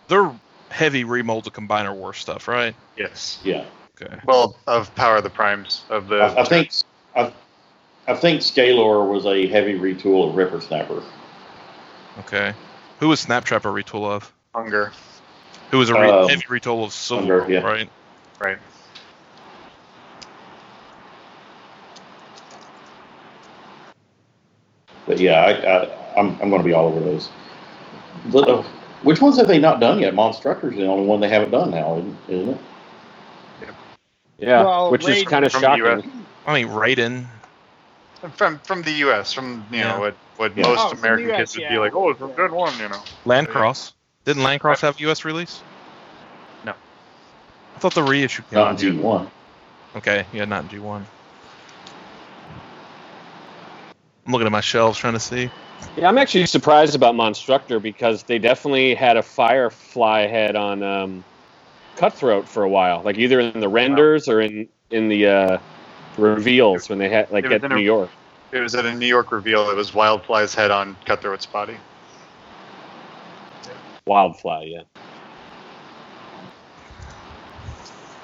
[0.07, 0.31] they're
[0.69, 2.75] heavy remolds of Combiner War stuff, right?
[2.97, 3.39] Yes.
[3.43, 3.65] Yeah.
[4.01, 4.15] Okay.
[4.25, 6.17] Well, of Power of the Primes of the.
[6.17, 6.71] I, I think
[7.15, 7.31] I,
[8.07, 11.03] I think Skalor was a heavy retool of Ripper Snapper.
[12.19, 12.53] Okay.
[12.99, 14.31] Who was Snaptrap a retool of?
[14.55, 14.91] Hun-Gurrr.
[15.71, 17.59] Who was a re- Um, heavy retool of Silver, Hun-Gurrr, yeah.
[17.59, 17.89] right?
[18.39, 18.57] Right.
[25.07, 27.29] But yeah, I, I, I'm I'm going to be all over those.
[28.31, 28.63] The, uh,
[29.03, 30.15] which ones have they not done yet?
[30.15, 32.61] Monstructor's the only one they haven't done now, isn't- isn't it?
[34.39, 36.01] Yeah, Well, which is kind of From the US.
[36.01, 36.27] shocking.
[36.45, 37.27] I mean, Raiden.
[38.35, 39.33] From from the U.S.
[39.33, 39.93] From you Yeah.
[39.93, 40.65] know what what Yeah.
[40.67, 43.01] most Oh, American US, kids would be like, oh, it's a good one, you know.
[43.25, 43.93] Landcross.
[44.25, 45.25] Didn't Landcross have U.S.
[45.25, 45.63] release?
[46.63, 46.73] No.
[47.75, 48.83] I thought the reissue came Not out.
[48.83, 49.31] in G1.
[49.97, 51.07] Okay, yeah, not in G1.
[54.27, 55.51] I'm looking at my shelves trying to see.
[55.95, 61.25] Yeah, I'm actually surprised about Monstructor because they definitely had a Firefly head on um,
[61.95, 65.59] Cutthroat for a while, like either in the renders or in in the uh,
[66.17, 68.11] reveals when they had like at in a- New York.
[68.51, 69.69] It was at a New York reveal.
[69.69, 71.77] It was Wildfly's head on Cutthroat's body.
[74.07, 74.83] Wildfly, yeah.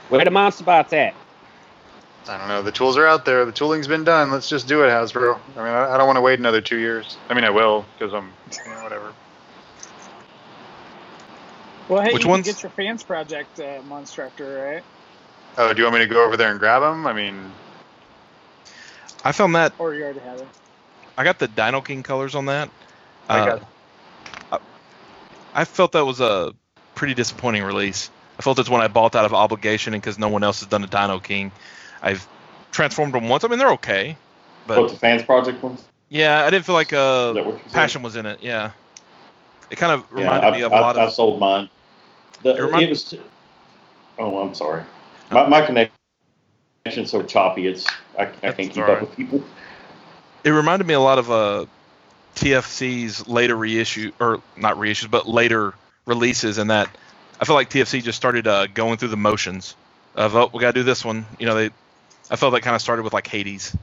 [0.09, 1.15] Where the monster bots at?
[2.27, 2.61] I don't know.
[2.61, 3.45] The tools are out there.
[3.45, 4.31] The tooling's been done.
[4.31, 5.39] Let's just do it, Hasbro.
[5.57, 7.17] I mean, I, I don't want to wait another two years.
[7.29, 8.31] I mean, I will because I'm,
[8.65, 9.13] you know, whatever.
[11.89, 12.47] Well, hey, Which you ones?
[12.47, 14.83] can get your Fansproject uh, Monstructor, right?
[15.57, 17.05] Oh, do you want me to go over there and grab them?
[17.05, 17.51] I mean,
[19.23, 20.47] I found that Or you already have it.
[21.17, 22.69] I got the Dino King colors on that.
[23.29, 23.61] I Uh, got-
[24.51, 24.59] I,
[25.53, 26.53] I felt that was a
[26.95, 28.09] pretty disappointing release.
[28.39, 30.69] I felt it's one I bought out of obligation and because no one else has
[30.69, 31.51] done a Dino King.
[32.03, 32.27] I've
[32.71, 33.43] transformed them once.
[33.43, 34.15] I mean, they're okay,
[34.67, 35.83] But but the Fansproject ones.
[36.09, 37.73] Yeah, I didn't feel like uh, that what you said?
[37.73, 38.43] passion was in it.
[38.43, 38.71] Yeah,
[39.71, 41.13] it kind of Yeah, reminded I, me of I, a lot I of.
[41.13, 41.69] sold mine.
[42.43, 43.03] The, It it, remind- was.
[43.05, 43.21] T-
[44.19, 44.83] oh, I'm sorry.
[45.31, 45.89] My, my
[46.85, 47.67] connection's so choppy.
[47.67, 47.87] It's
[48.19, 49.43] I, I can't keep all up with people.
[50.43, 51.65] It reminded me a lot of uh,
[52.35, 55.73] TFC's later reissue, or not reissues, but later
[56.05, 56.89] releases, and that
[57.39, 59.75] I feel like TFC just started uh, going through the motions
[60.15, 61.25] of oh, we gotta do this one.
[61.39, 61.69] You know, they.
[62.33, 63.77] I felt that kind of started with like Hades.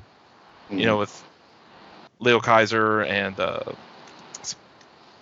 [0.70, 1.24] you know, with
[2.20, 3.60] Liokaiser and uh,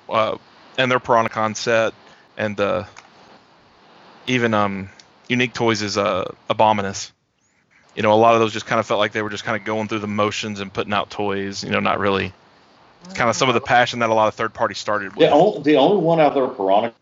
[0.09, 0.39] uh,
[0.79, 1.93] and their Piranacon set,
[2.39, 2.85] and uh,
[4.27, 4.89] even um,
[5.29, 7.13] Unique Toys is uh, Abominus.
[7.95, 9.57] You know, a lot of those just kind of felt like they were just kind
[9.61, 11.63] of going through the motions and putting out toys.
[11.63, 12.33] You know, not really.
[13.15, 15.31] Kind of some of the passion that a lot of third parties started The with.
[15.33, 16.93] only, the only one out there Piranha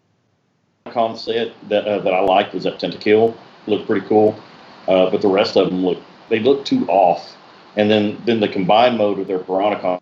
[0.91, 3.37] Con set that uh, that I liked was that Tentakil.
[3.69, 4.41] Looked pretty cool,
[4.89, 5.99] uh, but the rest of them look
[6.29, 7.37] they look too off.
[7.77, 10.01] And then then the combined mode of their Piranacon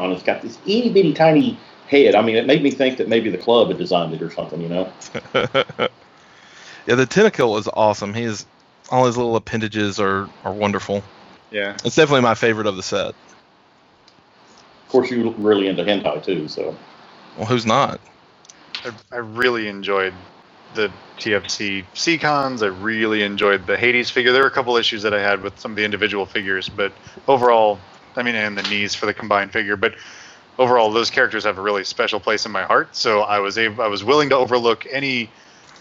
[0.00, 1.58] it's got this itty bitty tiny
[1.88, 2.14] head.
[2.14, 4.60] I mean, it made me think that maybe the club had designed it or something.
[4.60, 4.92] You know.
[5.34, 8.14] yeah, the Tentakil is awesome.
[8.14, 8.46] He is
[8.90, 11.02] all his little appendages are are wonderful.
[11.50, 11.76] Yeah.
[11.84, 13.08] It's definitely my favorite of the set.
[13.08, 13.14] Of
[14.88, 16.76] course, you really into hentai too, so.
[17.36, 18.00] Well, who's not?
[18.84, 20.14] I, I really enjoyed
[20.74, 22.62] the TFC Seacons.
[22.62, 24.32] I really enjoyed the Hades figure.
[24.32, 26.92] There were a couple issues that I had with some of the individual figures, but
[27.26, 27.78] overall,
[28.16, 29.94] I mean, and the knees for the combined figure, but
[30.58, 32.94] overall, those characters have a really special place in my heart.
[32.96, 35.30] So I was able, I was willing to overlook any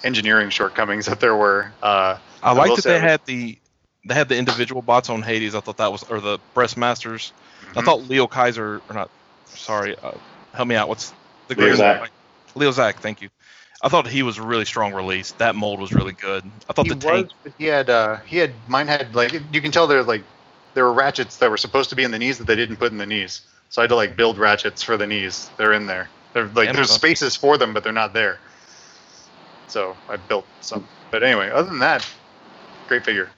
[0.04, 1.72] engineering shortcomings that there were.
[1.82, 3.58] Uh, I I like that they was- had the
[4.06, 5.54] they had the individual bots on Hades.
[5.54, 7.34] I thought that was or the breast masters.
[7.76, 7.86] I Mhm.
[7.86, 9.10] thought Liokaiser or not.
[9.46, 10.12] Sorry, uh,
[10.54, 10.88] help me out.
[10.88, 11.14] What's
[11.50, 12.08] the Leozack.
[12.56, 13.30] Leo Zach, thank you.
[13.82, 15.34] I thought he was a really strong release.
[15.34, 16.46] That mold was really good.
[16.70, 17.28] I thought he the was, tank.
[17.44, 20.26] but he had, uh, he had, mine had like, you can tell they're like,
[20.74, 22.92] there were ratchets that were supposed to be in the knees that they didn't put
[22.92, 23.42] in the knees.
[23.70, 25.52] So I had to like build ratchets for the knees.
[25.58, 26.10] They're in there.
[26.34, 28.40] They're like, there's spaces for them, but they're not there.
[29.68, 30.88] So I built some.
[31.12, 32.08] But anyway, other than that,
[32.88, 33.32] great figure.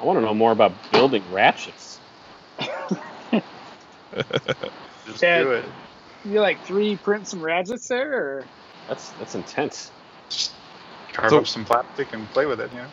[0.00, 2.00] I want to know more about building ratchets.
[5.06, 5.42] Just Yeah.
[5.42, 5.64] do it.
[6.24, 8.44] You like three print some Radgets there, or
[8.88, 9.90] That's that's intense.
[11.12, 12.70] Carve So- up some plastic and play with it.
[12.72, 12.88] You know.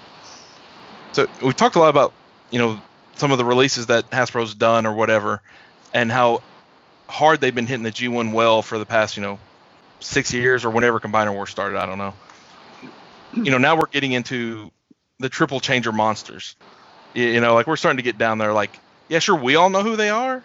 [1.14, 2.14] So we've talked a lot about
[2.52, 2.80] you know
[3.16, 5.42] some of the releases that Hasbro's done or whatever,
[5.94, 6.42] and how
[7.08, 9.40] hard they've been hitting the G1 well for the past you know
[10.00, 11.78] six years or whenever Combiner War started.
[11.80, 12.14] I don't know.
[13.32, 14.72] You know now we're getting into
[15.20, 16.56] the triple changer monsters.
[17.14, 18.54] You, you know like we're starting to get down there.
[18.54, 20.44] Like yeah sure we all know who they are,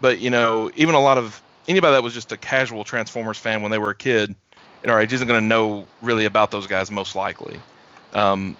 [0.00, 3.62] but you know even a lot of anybody that was just a casual Transformers fan
[3.62, 4.34] when they were a kid
[4.82, 7.58] at our age isn't going to know really about those guys most likely.
[8.14, 8.56] Um,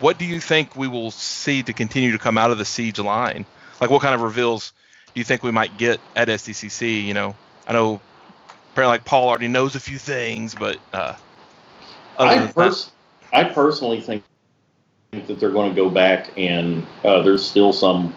[0.00, 2.98] what do you think we will see to continue to come out of the siege
[2.98, 3.44] line?
[3.80, 4.72] Like, what kind of reveals
[5.14, 7.04] do you think we might get at SDCC?
[7.04, 7.34] You know,
[7.66, 8.00] I know
[8.72, 11.14] apparently like Paul already knows a few things, but uh,
[12.18, 12.90] I, than that-
[13.32, 14.24] I personally think
[15.12, 18.14] that they're going to go back and uh, there's still some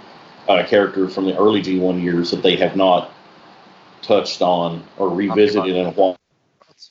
[0.47, 3.11] uh, characters from the early G1 years that they have not
[4.03, 6.17] touched on or revisited in a while.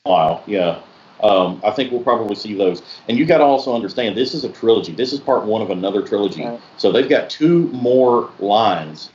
[0.05, 0.43] while.
[0.47, 0.83] Yeah.
[1.23, 2.83] Um, I think we'll probably see those.
[3.09, 4.93] And you got to also understand this is a trilogy.
[4.93, 6.45] This is part one of another trilogy.
[6.45, 6.61] Right.
[6.79, 9.11] So they've got two more lines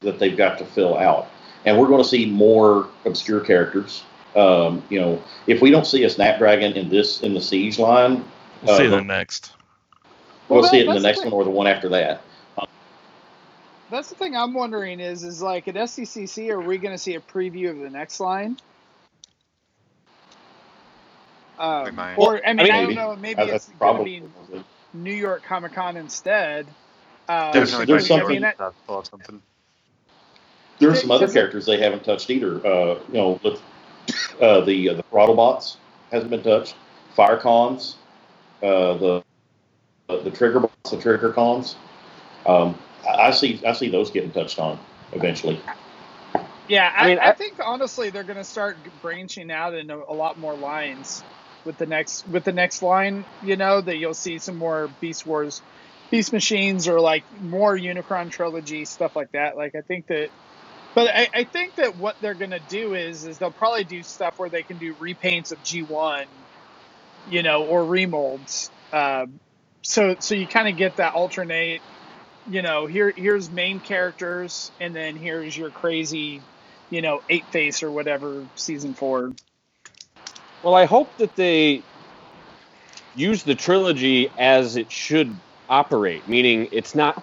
[0.00, 1.28] that they've got to fill out.
[1.64, 4.04] And we're going to see more obscure characters.
[4.34, 8.22] Um, you know, if we don't see a Snapdragon in this in the Siege line,
[8.62, 9.54] we'll see uh, them next.
[10.48, 12.20] we'll Well, see it in the that's the next one or the one after that.
[13.90, 17.14] That's the thing I'm wondering is is like at SDCC, are we going to see
[17.14, 18.58] a preview of the next line?
[21.58, 22.94] Um, or I mean, I, maybe.
[22.94, 23.16] don't know.
[23.16, 24.20] Maybe Uh, it's that's going to probably
[24.52, 26.66] be New York Comic Con instead.
[27.28, 29.42] Uh, Definitely there's try to something- get rid of that, pull out something.
[30.78, 32.56] There's some other characters they haven't touched either.
[32.66, 33.62] Uh, you know, with
[34.42, 35.76] uh, the uh, the Throttlebots
[36.12, 36.74] hasn't been touched.
[37.16, 37.94] Firecons,
[38.62, 39.24] uh, the
[40.08, 41.76] the Trigger bots, the Trigger cons.
[42.44, 44.80] Um, I, I see I see those getting touched on
[45.12, 45.64] eventually.
[46.68, 49.96] Yeah, I, I mean, I, I- think honestly they're going to start branching out into
[50.08, 51.24] a lot more lines
[51.64, 53.26] with the next with the next line.
[53.40, 55.62] You know that you'll see some more Beast Wars,
[56.10, 59.56] Beast Machines, or like more Unicron trilogy stuff like that.
[59.58, 60.30] Like I think that,
[60.94, 64.02] but I, I think that what they're going to do is is they'll probably do
[64.02, 66.28] stuff where they can do repaints of G one,
[67.24, 68.70] you know, or remolds.
[68.92, 69.40] Um,
[69.84, 71.82] so so you kind of get that alternate.
[72.48, 76.40] You know, here here's main characters, and then here's your crazy
[76.90, 79.32] you know, Ape Face or whatever season four.
[80.62, 81.82] Well, I hope that they
[83.14, 85.34] use the trilogy as it should
[85.68, 87.22] operate, meaning it's not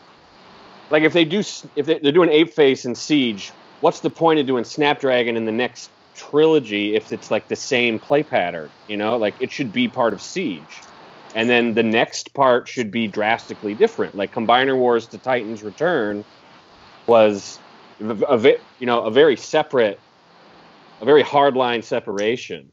[0.89, 3.51] like if they do if they, they're doing Ape Face and Siege,
[3.82, 7.99] what's the point of doing Snapdragon in the next trilogy if it's like the same
[7.99, 8.69] play pattern?
[8.88, 10.82] You know, like it should be part of Siege,
[11.36, 14.15] and then the next part should be drastically different.
[14.15, 16.23] Like Combiner Wars to Titans Return
[17.07, 17.59] was
[17.99, 18.39] a, a
[18.79, 19.99] you know a very separate,
[21.01, 22.71] a very hard line separation,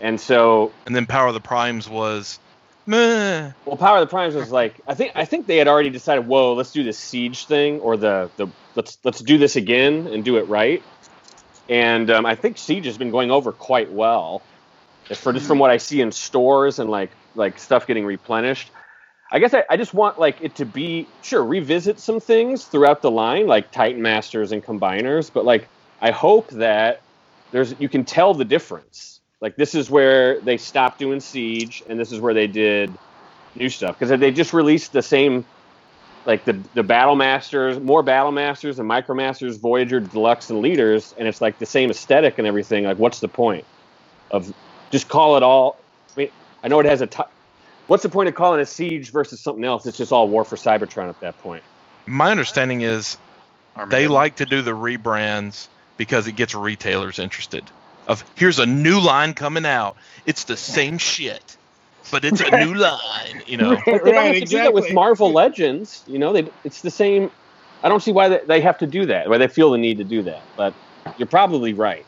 [0.00, 2.38] and so And then Power of the Primes was,
[2.86, 3.52] meh.
[3.64, 6.26] well, Power of the Primes was like I think I think they had already decided,
[6.26, 10.24] whoa, let's do this siege thing or the the let's let's do this again and
[10.24, 10.82] do it right.
[11.68, 14.40] And um, I think siege has been going over quite well,
[15.14, 15.62] for just from hmm.
[15.62, 18.70] what I see in stores and like like stuff getting replenished.
[19.30, 23.02] I guess I, I just want like it to be sure revisit some things throughout
[23.02, 25.68] the line like Titan Masters and Combiners, but like
[26.00, 27.02] I hope that
[27.50, 29.20] there's you can tell the difference.
[29.40, 32.92] Like this is where they stopped doing siege, and this is where they did
[33.54, 35.44] new stuff because they just released the same
[36.26, 41.26] like the the battle masters more battle masters and micromasters voyager deluxe and leaders and
[41.26, 43.64] it's like the same aesthetic and everything like what's the point
[44.30, 44.52] of
[44.92, 46.30] just call it all i mean
[46.62, 47.22] i know it has a t-
[47.86, 50.56] what's the point of calling a siege versus something else it's just all war for
[50.56, 51.64] cybertron at that point
[52.06, 53.18] My understanding is
[53.84, 55.68] they like to do the rebrands
[55.98, 57.72] because it gets retailers interested.
[58.06, 59.98] Of here's a new line coming out.
[60.26, 61.58] It's the same shit,
[62.10, 63.42] but it's a new line.
[63.46, 66.32] You know, Like, they don't Right, have to do that with marvel legends you know
[66.34, 67.30] they, it's the same
[67.82, 69.98] i don't see why they, they have to do that why they feel the need
[69.98, 70.74] to do that but
[71.16, 72.06] you're probably right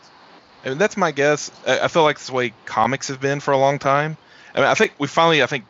[0.72, 1.50] and that's my guess.
[1.66, 4.16] I I feel like it's the way comics have been for a long time.
[4.54, 5.64] I mean, I think we finally, I think,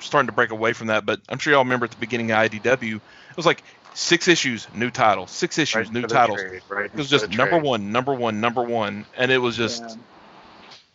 [0.00, 1.06] starting to break away from that.
[1.06, 3.62] But I'm sure y'all remember at the beginning of IDW, it was like
[3.94, 6.40] six issues, new title, six issues, Right new for titles.
[6.40, 7.62] trade, right It was just number trade.
[7.62, 9.82] one, number one, number one, and it was just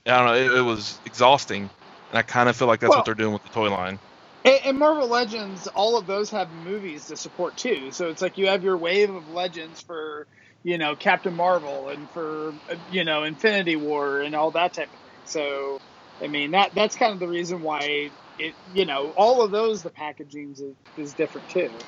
[0.05, 0.16] Yeah.
[0.16, 1.70] I don't know, it, it was exhausting.
[2.12, 3.99] And I kind of feel like that's Well- what they're doing with the toy line.
[4.45, 7.91] And, and Marvel Legends, all of those have movies to support too.
[7.91, 10.28] So it's like you have your wave of Legends for,
[10.64, 14.93] you know, Captain Marvel and for, uh, you know, Infinity War and all that type
[14.93, 15.22] of thing.
[15.26, 15.80] So,
[16.24, 19.84] I mean, that that's kind of the reason why it, you know, all of those,
[19.84, 20.64] the packaging is,
[20.97, 21.80] is different too.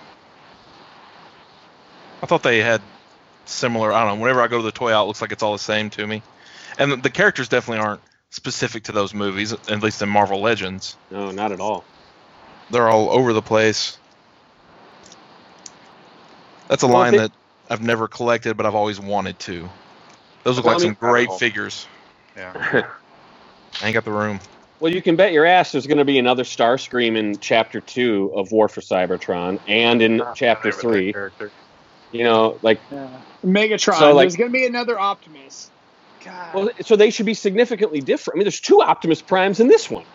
[2.22, 2.90] I thought they had
[3.46, 3.94] similar.
[3.94, 4.22] I don't know.
[4.24, 6.08] Whenever I go to the toy out, it looks like it's all the same to
[6.08, 6.24] me.
[6.78, 8.02] And the, the characters definitely aren't
[8.32, 10.98] specific to those movies, at least in Marvel Legends.
[11.12, 11.88] no not at all
[12.70, 14.00] They're all over the place.
[16.70, 17.32] That's a Well, line they- that
[17.72, 19.70] I've never collected, but I've always wanted to.
[20.44, 21.38] Those look Well, like I some great Incredible.
[21.38, 21.88] figures.
[22.36, 22.54] Yeah.
[23.82, 24.42] I ain't got the room.
[24.82, 28.34] Well, you can bet your ass there's going to be another Starscream in Chapter Two
[28.36, 31.14] of War for Cybertron, and in ah, Chapter Three.
[32.12, 33.22] You know, like, Yeah.
[33.46, 34.00] Megatron.
[34.00, 35.72] So, like- There's going to be another Optimus.
[36.26, 36.54] God.
[36.54, 38.36] well, so they should be significantly different.
[38.36, 40.06] I mean, there's two Optimus Primes in this one.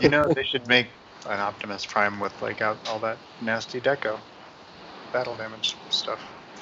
[0.00, 0.88] You know, they should make
[1.24, 4.20] an Optimus Prime with like all that nasty deco,
[5.12, 6.20] battle damage stuff.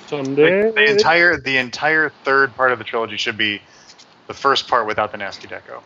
[0.09, 0.65] Someday.
[0.67, 3.61] Like, the entire the entire third part of the trilogy should be
[4.27, 5.83] the first part without the nasty deco.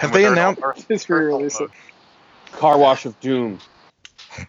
[0.00, 1.60] Have they announced- Earth- Just Earth re-release.
[2.52, 3.58] Car Wash of Doom.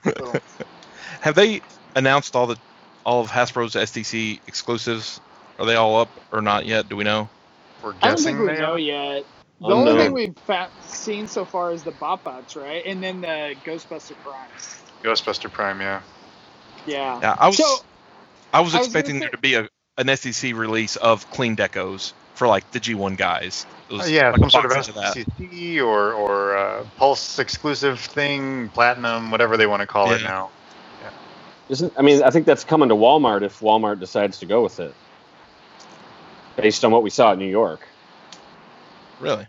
[1.22, 1.62] Have they
[1.96, 2.58] announced all the
[3.06, 5.20] all of Hasbro's STC exclusives?
[5.58, 6.88] Are they all up or not yet?
[6.90, 7.28] Do we know?
[7.84, 8.80] We're guessing I don't guessing think we they know are.
[8.80, 9.26] yet.
[9.62, 9.88] Oh, the Unknown.
[9.90, 12.82] only thing we've fa- seen so far is the Bot-Bots, right?
[12.86, 14.82] And then the Ghostbuster Primes.
[15.04, 16.02] Ghostbuster Prime, yeah.
[16.86, 17.20] Yeah.
[17.22, 17.84] Yeah, I was So-
[18.54, 21.30] I was I was expecting gonna there say- to be a an STC release of
[21.32, 23.68] clean decos for like the G1 guys.
[23.90, 25.20] It was Uh, yeah, like some a sort of box set that.
[25.40, 30.30] STC or or uh, Pulse exclusive thing, Platinum, whatever they want to call it Yeah.
[30.30, 30.52] now.
[31.70, 34.80] Isn't I mean, I think that's coming to Walmart if Walmart decides to go with
[34.80, 34.94] it,
[36.58, 37.82] based on what we saw at New York.
[39.20, 39.48] Really?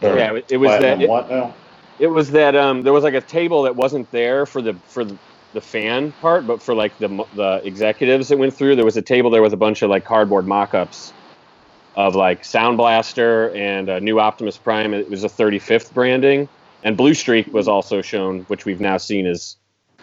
[0.00, 1.02] They're Yeah, it, it was that.
[1.02, 1.54] It, what now?
[1.98, 2.56] it was that.
[2.56, 5.18] Um, there was like a table that wasn't there for the for the,
[5.52, 9.02] the fan part, but for like the the executives that went through, there was a
[9.02, 11.12] table there with a bunch of like cardboard mock-ups
[11.94, 14.94] of like Sound Blaster and a new Optimus Prime.
[14.94, 16.48] It was a 35th branding,
[16.82, 19.56] and Blue Streak was also shown, which we've now seen is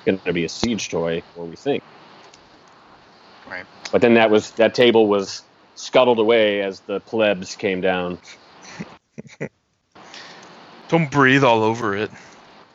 [0.05, 1.83] going to be a siege toy, or we think.
[3.49, 3.65] Right.
[3.91, 5.43] But then that was that table was
[5.75, 8.19] scuttled away as the plebs came down.
[10.89, 12.11] Don't breathe all over it.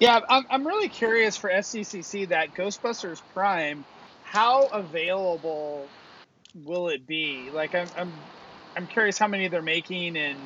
[0.04, 3.86] Yeah, I'm, I'm really curious for SDCC that Ghostbusters Prime.
[4.22, 5.88] How available
[6.66, 7.48] will it be?
[7.50, 8.12] Like, I'm, I'm,
[8.76, 10.36] I'm curious how many they're making, and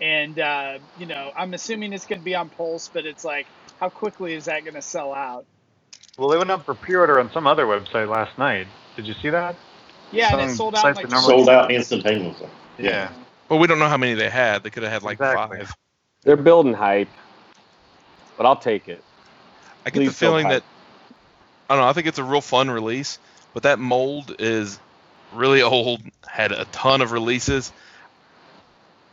[0.00, 3.48] and uh, you know, I'm assuming it's going to be on Pulse, but it's like,
[3.80, 5.44] how quickly is that going to sell out?
[6.16, 8.68] Well, they went up for pre-order on some other website last night.
[8.94, 9.56] Did you see that?
[10.12, 12.48] Yeah, and it sold out like Sold out instantaneously.
[12.78, 13.10] Yeah.
[13.48, 14.62] Well, we don't know how many they had.
[14.62, 15.58] They could have had like Exactly.
[15.58, 15.74] five.
[16.22, 17.08] They're building hype,
[18.40, 19.04] but I'll take it.
[19.84, 20.62] I get the Please don't feeling that
[21.68, 21.88] I don't know.
[21.90, 23.18] I think it's a real fun release,
[23.52, 24.78] but that mold is
[25.34, 26.00] really old.
[26.26, 27.70] Had a ton of releases.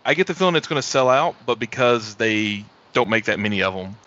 [0.05, 2.63] I get the feeling it's going to sell out, but because they
[2.93, 3.97] don't make that many of them.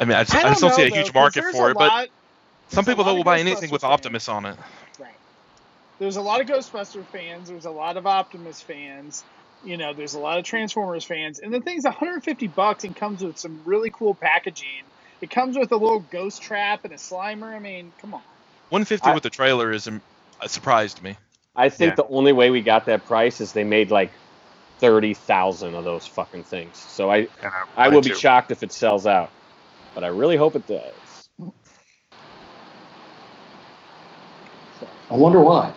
[0.00, 1.68] I mean, I just, I just don't, know, see a though, huge 'cause market for
[1.68, 1.74] a it.
[1.74, 2.08] But
[2.70, 3.92] some people lot though will buy anything Ghostbusters with fans.
[3.92, 4.56] Optimus on it.
[4.98, 5.14] Right.
[6.00, 7.48] There's a lot of Ghostbuster fans.
[7.48, 9.22] There's a lot of Optimus fans.
[9.62, 11.40] You know, there's a lot of Transformers fans.
[11.40, 14.92] And the thing's 150 bucks and comes with some really cool packaging.
[15.20, 17.54] It comes with a little ghost trap and a Slimer.
[17.54, 18.22] I mean, come on.
[18.70, 20.02] 150 I- with the trailer is um,
[20.40, 21.16] uh, surprised me.
[21.56, 21.96] I think Yeah.
[21.96, 24.12] the only way we got that price is they made like
[24.78, 26.78] thirty thousand of those fucking things.
[26.78, 29.30] So I, And I will be shocked if it sells out,
[29.94, 31.28] but I really hope it does.
[35.10, 35.74] I wonder why.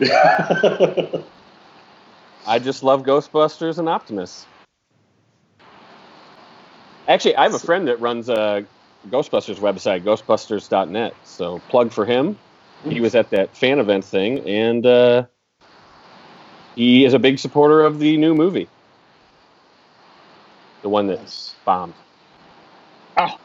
[2.46, 4.46] I just love Ghostbusters and Optimus.
[7.08, 8.66] Actually, I have a friend that runs a
[9.08, 11.14] Ghostbusters website, ghostbusters.net.
[11.24, 12.38] So plug for him.
[12.88, 15.24] He was at that fan event thing, and uh,
[16.76, 18.68] he is a big supporter of the new movie,
[20.82, 21.94] the one that bombed.
[23.16, 23.38] Oh,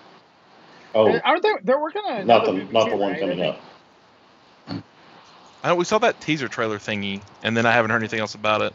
[0.95, 1.53] oh, aren't they?
[1.63, 3.21] They're working on not another the movie not too, the one right?
[3.21, 3.59] coming up.
[5.63, 8.35] I know we saw that teaser trailer thingy, and then I haven't heard anything else
[8.35, 8.73] about it.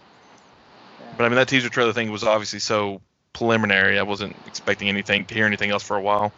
[1.17, 3.01] But I mean, that teaser trailer thing was obviously so
[3.33, 3.99] preliminary.
[3.99, 6.33] I wasn't expecting anything to hear anything else for a while.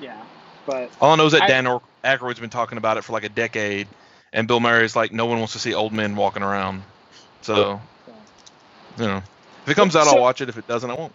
[0.00, 0.20] Yeah,
[0.66, 3.12] but All I know is that I- Dan Or- Aykroyd's been talking about it for
[3.12, 3.86] like a decade,
[4.32, 6.82] and Bill Murray's like, no one wants to see old men walking around.
[7.42, 7.80] So,
[8.98, 9.22] you know,
[9.64, 10.48] if it comes out, So- I'll watch it.
[10.48, 11.12] If it doesn't, I won't.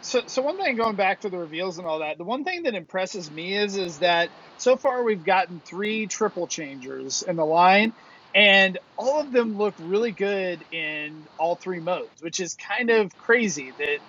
[0.00, 2.62] So, so one thing going back to the reveals and all that, the one thing
[2.64, 7.44] that impresses me is is that so far we've gotten three triple changers in the
[7.44, 7.92] line,
[8.34, 13.16] and all of them look really good in all three modes, which is kind of
[13.16, 14.00] crazy that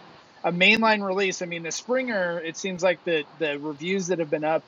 [0.43, 1.41] a mainline release.
[1.41, 4.65] I mean, the Springer, it seems like the the reviews that have been up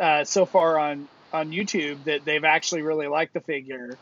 [0.00, 4.00] uh, so far on on YouTube that they've actually really liked the figure.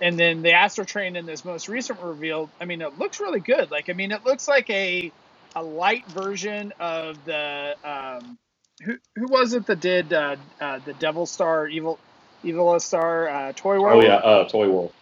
[0.00, 3.70] And then the Astrotrain in this most recent reveal, I mean, it looks really good.
[3.70, 5.14] Like, I mean, it looks like a
[5.54, 8.38] a light version of the um,
[8.84, 12.00] who who was it that did uh, uh, the Devil Star Evil
[12.42, 13.98] Evil Star uh, Toy World.
[13.98, 14.94] Oh yeah, uh, Toy World.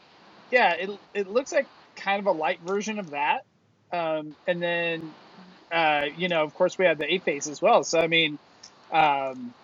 [0.50, 0.74] yeah.
[0.74, 3.42] It it looks like kind of a light version of that.
[3.92, 5.16] Um, and then
[5.72, 7.84] uh, you know, of course, we have the Ape Face as well.
[7.84, 8.40] So I mean,
[8.92, 9.54] um,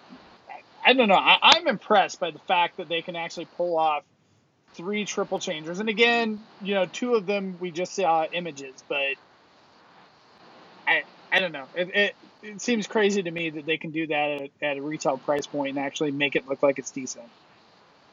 [0.51, 1.17] I, I don't know.
[1.17, 4.05] I, I'm impressed by the fact that they can actually pull off
[4.77, 5.81] three triple changers.
[5.81, 9.17] And again, you know, two of them we just saw images, but
[10.89, 11.69] I I don't know.
[11.75, 14.83] It, it it seems crazy to me that they can do that at, at a
[14.83, 17.33] retail price point and actually make it look like it's decent.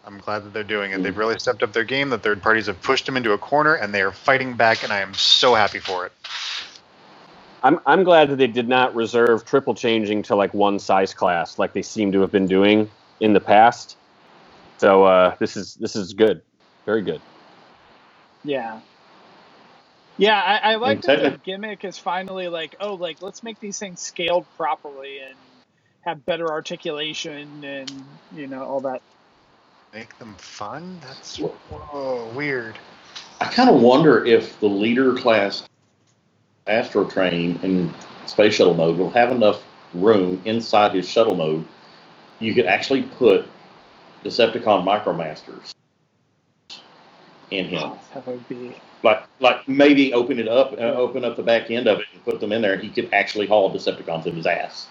[0.05, 1.01] I'm glad that they're doing it.
[1.01, 2.09] They've really stepped up their game.
[2.09, 4.91] The third parties have pushed them into a corner, and they are fighting back, and
[4.91, 6.11] I am so happy for it.
[7.63, 11.57] I'm I'm glad that they did not reserve triple changing to like one size class
[11.57, 12.89] like they seem to have been doing
[13.21, 13.95] in the past.
[14.77, 16.41] So uh, this is this is good,
[16.85, 17.21] very good.
[18.43, 18.81] Yeah.
[20.17, 23.79] Yeah, I, I like that the gimmick is finally like, oh, like let's make these
[23.79, 25.35] things scaled properly and
[26.01, 27.91] have better articulation and
[28.35, 29.01] you know all that.
[29.93, 30.99] Make them fun?
[31.01, 32.79] That's whoa, weird.
[33.41, 35.63] I kind of wonder if the leader class
[36.67, 37.93] Astrotrain in
[38.25, 39.63] space shuttle mode will have enough
[39.93, 41.65] room inside his shuttle mode.
[42.39, 43.45] You could actually put
[44.23, 45.71] Decepticon Micromasters
[47.51, 47.93] in him.
[48.13, 51.87] That would be Like, like maybe open it up, uh, open up the back end
[51.87, 54.45] of it, and put them in there, and he could actually haul Decepticons in his
[54.45, 54.87] ass.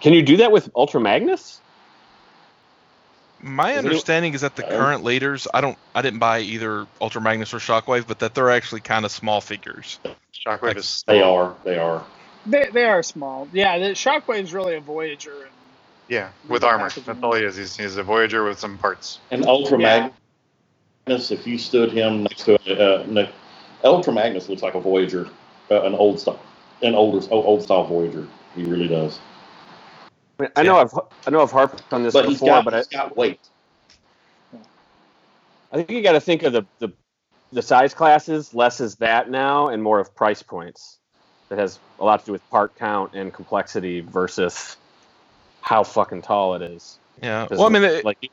[0.00, 1.60] Can you do that with Ultra Magnus?
[3.44, 6.86] My Is understanding is that the Uh, current leaders, I don't, I didn't buy either
[6.98, 10.00] Ultra Magnus or Shockwave, but that they're actually kind of small figures.
[10.46, 12.02] Shockwave Like, is They are, they are.
[12.46, 13.46] they they are small.
[13.52, 15.50] Yeah, the Shockwave's really a Voyager and
[16.08, 16.84] yeah with armor.
[16.84, 17.04] packaging.
[17.04, 17.56] That's all he is.
[17.56, 19.20] He's, he's a Voyager with some parts.
[19.30, 20.10] And Ultra Yeah.
[21.06, 23.30] Magnus, if you stood him next to a, uh, ne-
[23.84, 25.28] Ultra Magnus looks like a Voyager,
[25.70, 26.40] uh, an old style,
[26.80, 28.26] an older, old, old style Voyager.
[28.56, 29.18] He really does.
[30.38, 30.94] I, mean, I know I've
[31.26, 33.40] I know I've harped on this But he's before, got, but I, he's got weight.
[35.72, 36.92] I think you got to think of the, the
[37.52, 40.98] the size classes less as that now and more of price points.
[41.50, 44.76] That has a lot to do with part count and complexity versus
[45.60, 46.98] how fucking tall it is.
[47.22, 47.46] Yeah.
[47.50, 48.30] Well, I mean, it, like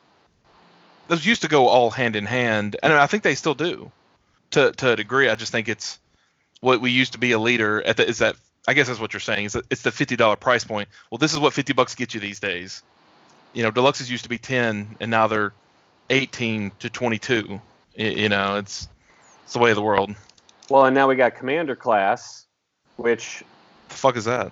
[1.07, 3.91] those used to go all hand in hand, and I think they still do,
[4.51, 5.29] to to a degree.
[5.29, 5.99] I just think it's
[6.61, 7.97] what we used to be a leader at.
[7.97, 8.35] The, is that
[8.67, 9.45] I guess that's what you're saying.
[9.45, 10.87] Is that it's the fifty dollar price point.
[11.09, 12.83] Well, this is what fifty bucks get you these days.
[13.53, 15.53] You know, deluxes used to be ten, and now they're
[16.09, 17.59] eighteen to twenty two.
[17.95, 18.87] You know, it's
[19.43, 20.15] it's the way of the world.
[20.69, 22.45] well, and now we got commander class,
[22.97, 23.43] which
[23.89, 24.51] The fuck is that?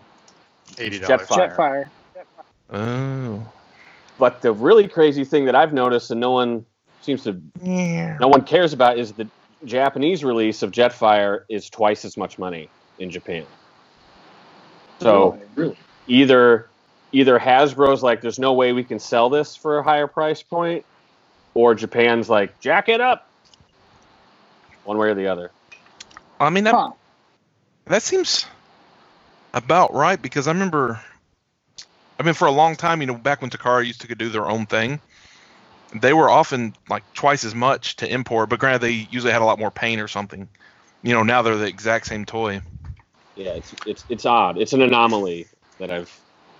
[0.78, 1.28] Eighty dollars.
[1.28, 1.50] Fire.
[1.50, 1.90] Jetfire.
[2.72, 3.48] Oh.
[4.20, 6.66] but the really crazy thing that I've noticed and no one
[7.02, 9.28] seems to no one cares about is the
[9.66, 13.46] Japanese release of Jetfire is twice as much money in Japan.
[15.00, 15.78] So really,
[16.08, 16.70] either
[17.12, 20.86] either Hasbro's like there's no way we can sell this for a higher price point
[21.54, 23.30] or Japan's like jack it up.
[24.84, 25.52] One way or the other.
[26.40, 26.92] I mean, that, Huh.
[27.86, 28.46] that seems
[29.54, 31.02] about right because I remember,
[32.20, 34.48] I mean, for a long time, you know, back when Takara used to do their
[34.48, 35.00] own thing,
[35.94, 39.46] they were often like twice as much to import, but granted, they usually had a
[39.46, 40.48] lot more paint or something.
[41.04, 42.62] You know, now they're the exact same toy.
[43.36, 44.58] Yeah, it's it's it's odd.
[44.58, 45.48] It's an anomaly
[45.80, 46.10] that I've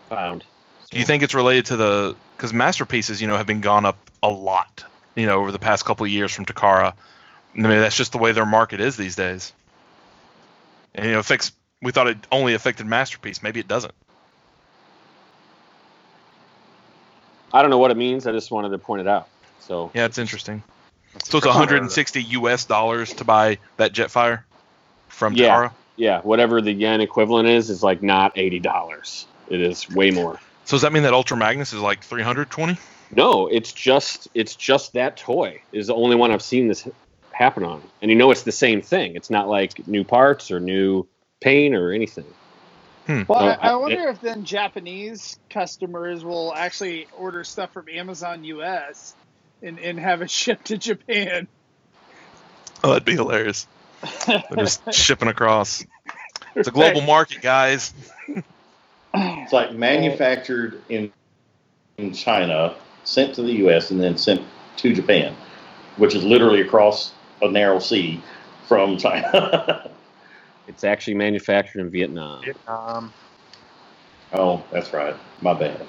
[0.10, 0.44] found.
[0.92, 3.98] Do you think it's related to the because masterpieces, you know, have been gone up
[4.24, 6.94] a lot, you know, over the past couple of years from Takara.
[7.56, 9.54] I mean, that's just the way their market is these days.
[10.96, 11.52] And you know, affects.
[11.82, 13.42] We thought it only affected masterpiece.
[13.42, 13.94] Maybe it doesn't.
[17.54, 18.28] I don't know what it means.
[18.28, 19.28] I just wanted to point it out.
[19.62, 20.64] So Yeah, it's interesting.
[21.24, 24.44] So it's 160 US dollars to buy that Jetfire
[25.08, 25.56] from Yeah.
[25.56, 25.72] Takara.
[26.00, 29.28] Yeah, whatever the yen equivalent is is like not eighty dollars.
[29.50, 30.40] It is way more.
[30.66, 32.78] So does that mean that Ultra Magnus is like 320?
[33.16, 36.88] No, it's just it's just that toy is the only one I've seen this
[37.32, 39.16] happen on, and you know it's the same thing.
[39.16, 41.08] It's not like new parts or new
[41.42, 42.26] paint or anything.
[43.08, 43.24] Hmm.
[43.28, 47.90] Well, No, I, I I- wonder if then Japanese customers will actually order stuff from
[47.90, 49.16] Amazon US
[49.64, 51.48] and, and have it shipped to Japan.
[52.84, 53.66] Oh, that'd be hilarious.
[54.28, 55.86] They're just shipping across.
[56.56, 57.94] It's a global market, guys.
[59.14, 61.12] it's like manufactured in
[61.98, 64.42] in China, sent to the U.S., and then sent
[64.78, 65.36] to Japan,
[65.98, 68.22] which is literally across a narrow sea
[68.68, 69.92] from China.
[70.70, 72.44] It's actually manufactured in Vietnam.
[72.44, 73.12] Vietnam.
[74.32, 75.16] oh, that's right.
[75.42, 75.84] My bad.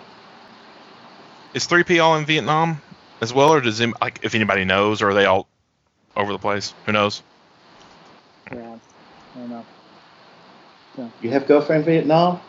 [1.52, 2.80] Is 3P all in Vietnam
[3.20, 5.48] as well, or does him like if anybody knows, or are they all
[6.16, 6.72] over the place?
[6.86, 7.22] Who knows?
[8.55, 8.78] Yeah,
[9.34, 9.66] I don't know.
[11.22, 12.40] You have girlfriend Vietnam?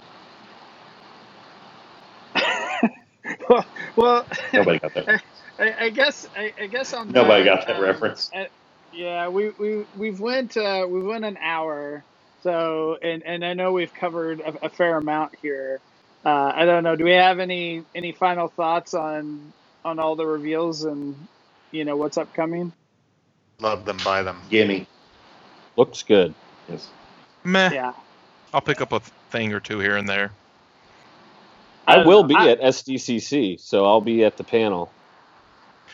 [3.49, 3.65] well,
[3.97, 5.07] well Nobody got that.
[5.59, 8.31] I, I guess I, guess I guess on Nobody that, got that um, reference.
[8.35, 8.45] uh,
[8.91, 12.05] yeah, we we we've went uh, we went an hour,
[12.41, 15.81] so and and I know we've covered a, a fair amount here.
[16.25, 16.95] Uh, I don't know.
[16.95, 19.53] Do we have any any final thoughts on
[19.85, 21.27] on all the reveals and
[21.71, 22.73] you know what's upcoming?
[23.61, 24.41] Love them, buy them.
[24.49, 24.87] Gimme.
[25.77, 26.33] Looks good.
[26.69, 26.87] Yes.
[27.43, 27.71] Meh.
[27.71, 27.93] Yeah,
[28.53, 28.99] I'll pick up a
[29.29, 30.31] thing or two here and there.
[31.87, 34.91] I will be I- at SDCC, so I'll be at the panel.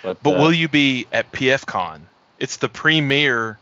[0.03, 2.01] But, But uh, will you be at PFCon?
[2.39, 3.57] It's the premier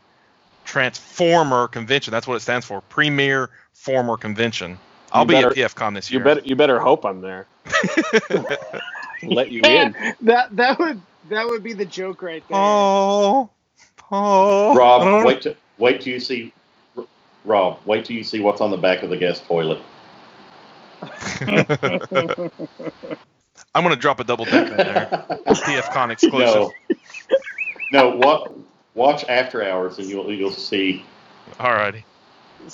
[0.66, 2.12] Transformer convention.
[2.12, 2.82] That's what it stands for.
[2.82, 4.78] Premier Former Convention.
[5.12, 6.20] I'll You be at PFCon this year.
[6.20, 7.46] you better you better hope I'm there.
[9.24, 9.96] Let you in.
[10.22, 11.00] that that would
[11.30, 12.58] that would be the joke right there.
[12.58, 13.50] oh,
[14.12, 14.72] oh.
[14.72, 16.54] I don't Rob, wait till wait till you see.
[17.44, 19.80] Rob, wait till you see what's on the back of the guest toilet.
[23.76, 25.26] I'm gonna drop a double deck in there.
[25.46, 26.72] PFCon exclusive.
[27.92, 28.18] No, no.
[28.18, 28.54] What?
[28.96, 31.06] Watch after hours, and you'll you'll see.
[31.60, 32.04] Alrighty.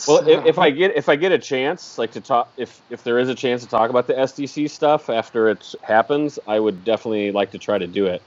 [0.07, 3.03] Well, if, if I get if I get a chance, like to talk, if if
[3.03, 6.85] there is a chance to talk about the SDC stuff after it happens, I would
[6.85, 8.21] definitely like to try to do it.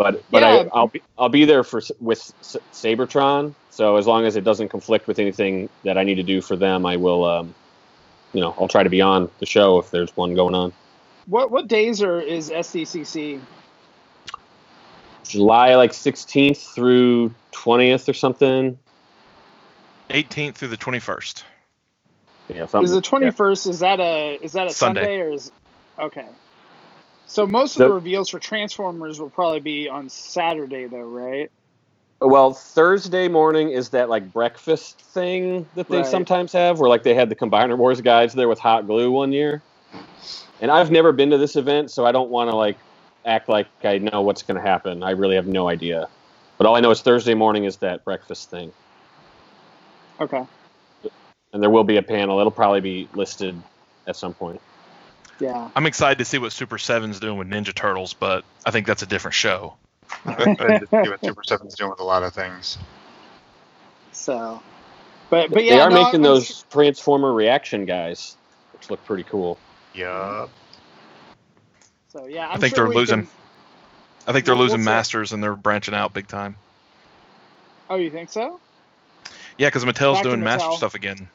[0.00, 0.48] But but Yeah.
[0.48, 3.56] I, I'll be I'll be there for with S- Seibertron.
[3.70, 6.56] So as long as it doesn't conflict with anything that I need to do for
[6.56, 7.24] them, I will.
[7.26, 7.56] Um,
[8.34, 10.74] you know, I'll try to be on the show if there's one going on.
[11.26, 13.48] what what days are is SDCC?
[15.26, 18.78] July like 16th through 20th or something.
[20.10, 21.44] 18th through the 21st.
[22.48, 22.84] Yeah, something.
[22.84, 23.66] Is the twenty first?
[23.66, 25.02] Is that a is that a Sunday.
[25.02, 25.52] Sunday, or is
[26.00, 26.28] okay?
[27.30, 31.50] So most of the The- reveals for Transformers will probably be on Saturday, though, right?
[32.20, 36.04] Well, Thursday morning is that like breakfast thing that they Right.
[36.04, 39.32] sometimes have, where like they had the Combiner Wars guys there with hot glue one
[39.32, 39.64] year.
[40.60, 42.80] And I've never been to this event, so I don't want to like
[43.26, 45.02] act like I know what's going to happen.
[45.02, 46.08] I really have no idea.
[46.58, 48.72] But all I know is Thursday morning is that breakfast thing,
[50.20, 50.42] Okay.
[51.52, 52.40] and there will be a panel.
[52.40, 53.64] It'll probably be listed
[54.08, 54.60] at some point.
[55.40, 55.70] Yeah.
[55.74, 59.02] I'm excited to see what Super Seven's doing with Ninja Turtles, but I think that's
[59.02, 59.74] a different show.
[60.26, 62.78] I to see what Super Seven's doing with a lot of things.
[64.12, 64.60] So,
[65.30, 68.36] but but yeah, they are no, making I'm those Transformer reaction guys,
[68.72, 69.58] which look pretty cool.
[69.94, 70.50] Yup.
[72.12, 73.22] So yeah, I'm I think sure they're losing.
[73.22, 73.30] can-
[74.26, 74.90] I think they're Well, losing what's that?
[74.92, 76.56] masters and they're branching out big time.
[77.88, 78.60] Oh, you think so?
[79.56, 81.28] Yeah, because Mattel's Back to doing master stuff again.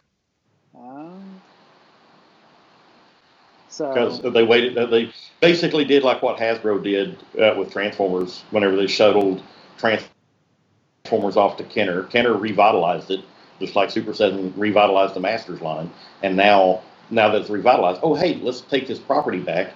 [3.80, 4.90] Um, So because they waited.
[4.90, 5.12] They
[5.42, 9.42] basically did like what Hasbro did uh, with Transformers whenever they shuttled
[9.78, 12.04] Transformers off to Kenner.
[12.04, 13.22] Kenner revitalized it,
[13.60, 15.92] just like Super Seven revitalized the Masters line,
[16.24, 19.74] and now now that it's revitalized, oh hey, let's take this property back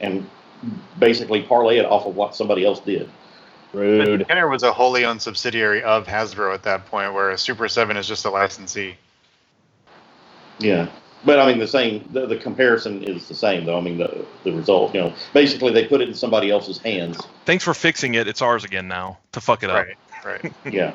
[0.00, 0.28] and
[0.98, 3.08] basically parlay it off of what somebody else did.
[3.72, 4.26] Rude.
[4.26, 8.08] Kenner was a wholly owned subsidiary of Hasbro at that point, whereas Super 7 is
[8.08, 8.96] just a licensee.
[10.58, 10.88] Yeah.
[11.24, 12.08] But I mean, the same.
[12.12, 13.78] The, the comparison is the same, though.
[13.78, 14.94] I mean, the the result.
[14.94, 17.18] You know, basically they put it in somebody else's hands.
[17.44, 18.28] Thanks for fixing it.
[18.28, 19.86] It's ours again now to fuck it up.
[20.24, 20.52] Right, right.
[20.72, 20.94] Yeah.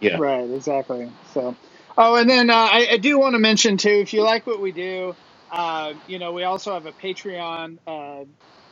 [0.00, 0.18] Yeah.
[0.18, 1.12] Right, exactly.
[1.22, 1.56] So,
[1.96, 4.60] oh, and then uh, I, I do want to mention too, if you like what
[4.60, 5.16] we do,
[5.50, 8.24] uh, you know, we also have a Patreon uh,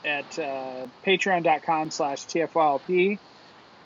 [0.05, 3.19] at uh, patreon.com/slash tfylp.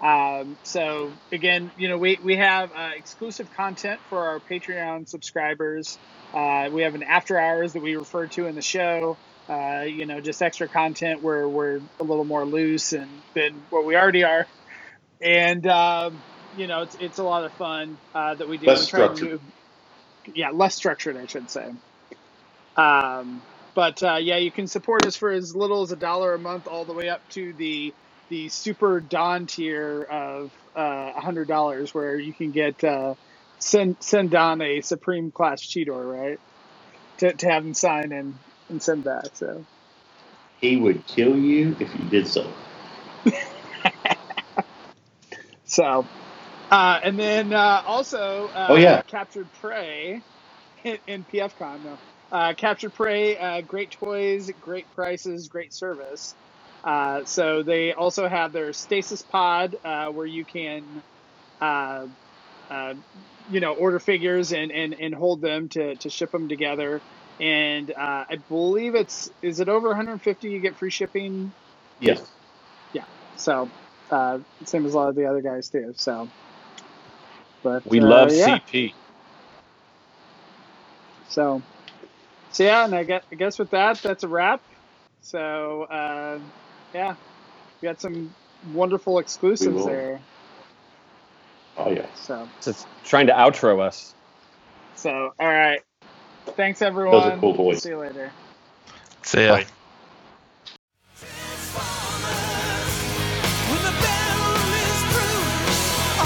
[0.01, 5.99] Um, so again, you know, we we have uh, exclusive content for our Patreon subscribers.
[6.35, 9.19] Uh, we have an after hours that we refer to in the show.
[9.49, 13.87] Uh, you know, just extra content where we're a little more loose and than what
[13.87, 14.49] we already are.
[15.23, 18.67] And um, you know, it's it's a lot of fun uh, that we do.
[18.67, 19.31] Less structured.
[19.31, 19.41] do,
[20.35, 21.71] yeah, less structured, I should say.
[22.77, 23.45] Um,
[23.75, 26.69] but uh, yeah, you can support us for as little as a dollar a month,
[26.69, 27.95] all the way up to the
[28.29, 33.15] the super Don tier of uh, a hundred dollars, where you can get uh,
[33.61, 36.39] send send Don a Supreme class Cheetor, right?
[37.19, 38.39] To to have him sign and
[38.71, 39.31] and send back.
[39.35, 39.67] So
[40.61, 42.53] He would kill you if you did so.
[45.65, 46.09] so.
[46.71, 49.03] Uh, and then uh, also, uh, Oh, yeah.
[49.09, 50.25] captured prey
[50.85, 51.83] in, in PFCon.
[51.83, 52.01] No,
[52.33, 56.37] uh, captured prey, uh, great toys, great prices, great service.
[56.85, 61.05] Uh, so they also have their stasis pod uh, where you can,
[61.61, 62.07] uh,
[62.71, 62.95] uh,
[63.49, 67.05] you know, order figures and, and, and hold them to, to ship them together.
[67.41, 71.55] And uh, I believe it's is it over 150 you get free shipping.
[72.01, 72.31] Yes.
[72.93, 73.05] Yeah.
[73.37, 73.73] So
[74.11, 75.95] uh, same as a lot of the other guys do.
[75.97, 76.33] So,
[77.63, 78.59] but We love yeah.
[78.63, 78.95] CP.
[81.29, 81.65] So,
[82.51, 84.63] so yeah, and I guess, I guess with that, that's a wrap.
[85.23, 86.41] So, uh,
[86.99, 87.15] yeah,
[87.81, 88.35] we got some
[88.73, 90.21] wonderful exclusives there.
[91.77, 92.07] Oh yeah.
[92.17, 94.15] So, Just trying to outro us.
[94.97, 95.81] so all right.
[96.57, 97.39] Thanks everyone.
[97.39, 97.83] cool toys.
[97.83, 98.33] See you later.
[99.23, 99.59] See ya.
[99.59, 99.67] Bye.
[103.69, 105.43] When the battle is through,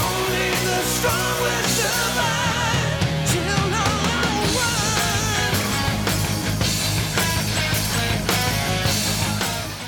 [0.01, 1.32] only the strong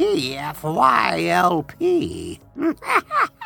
[0.00, 1.76] TFYLP.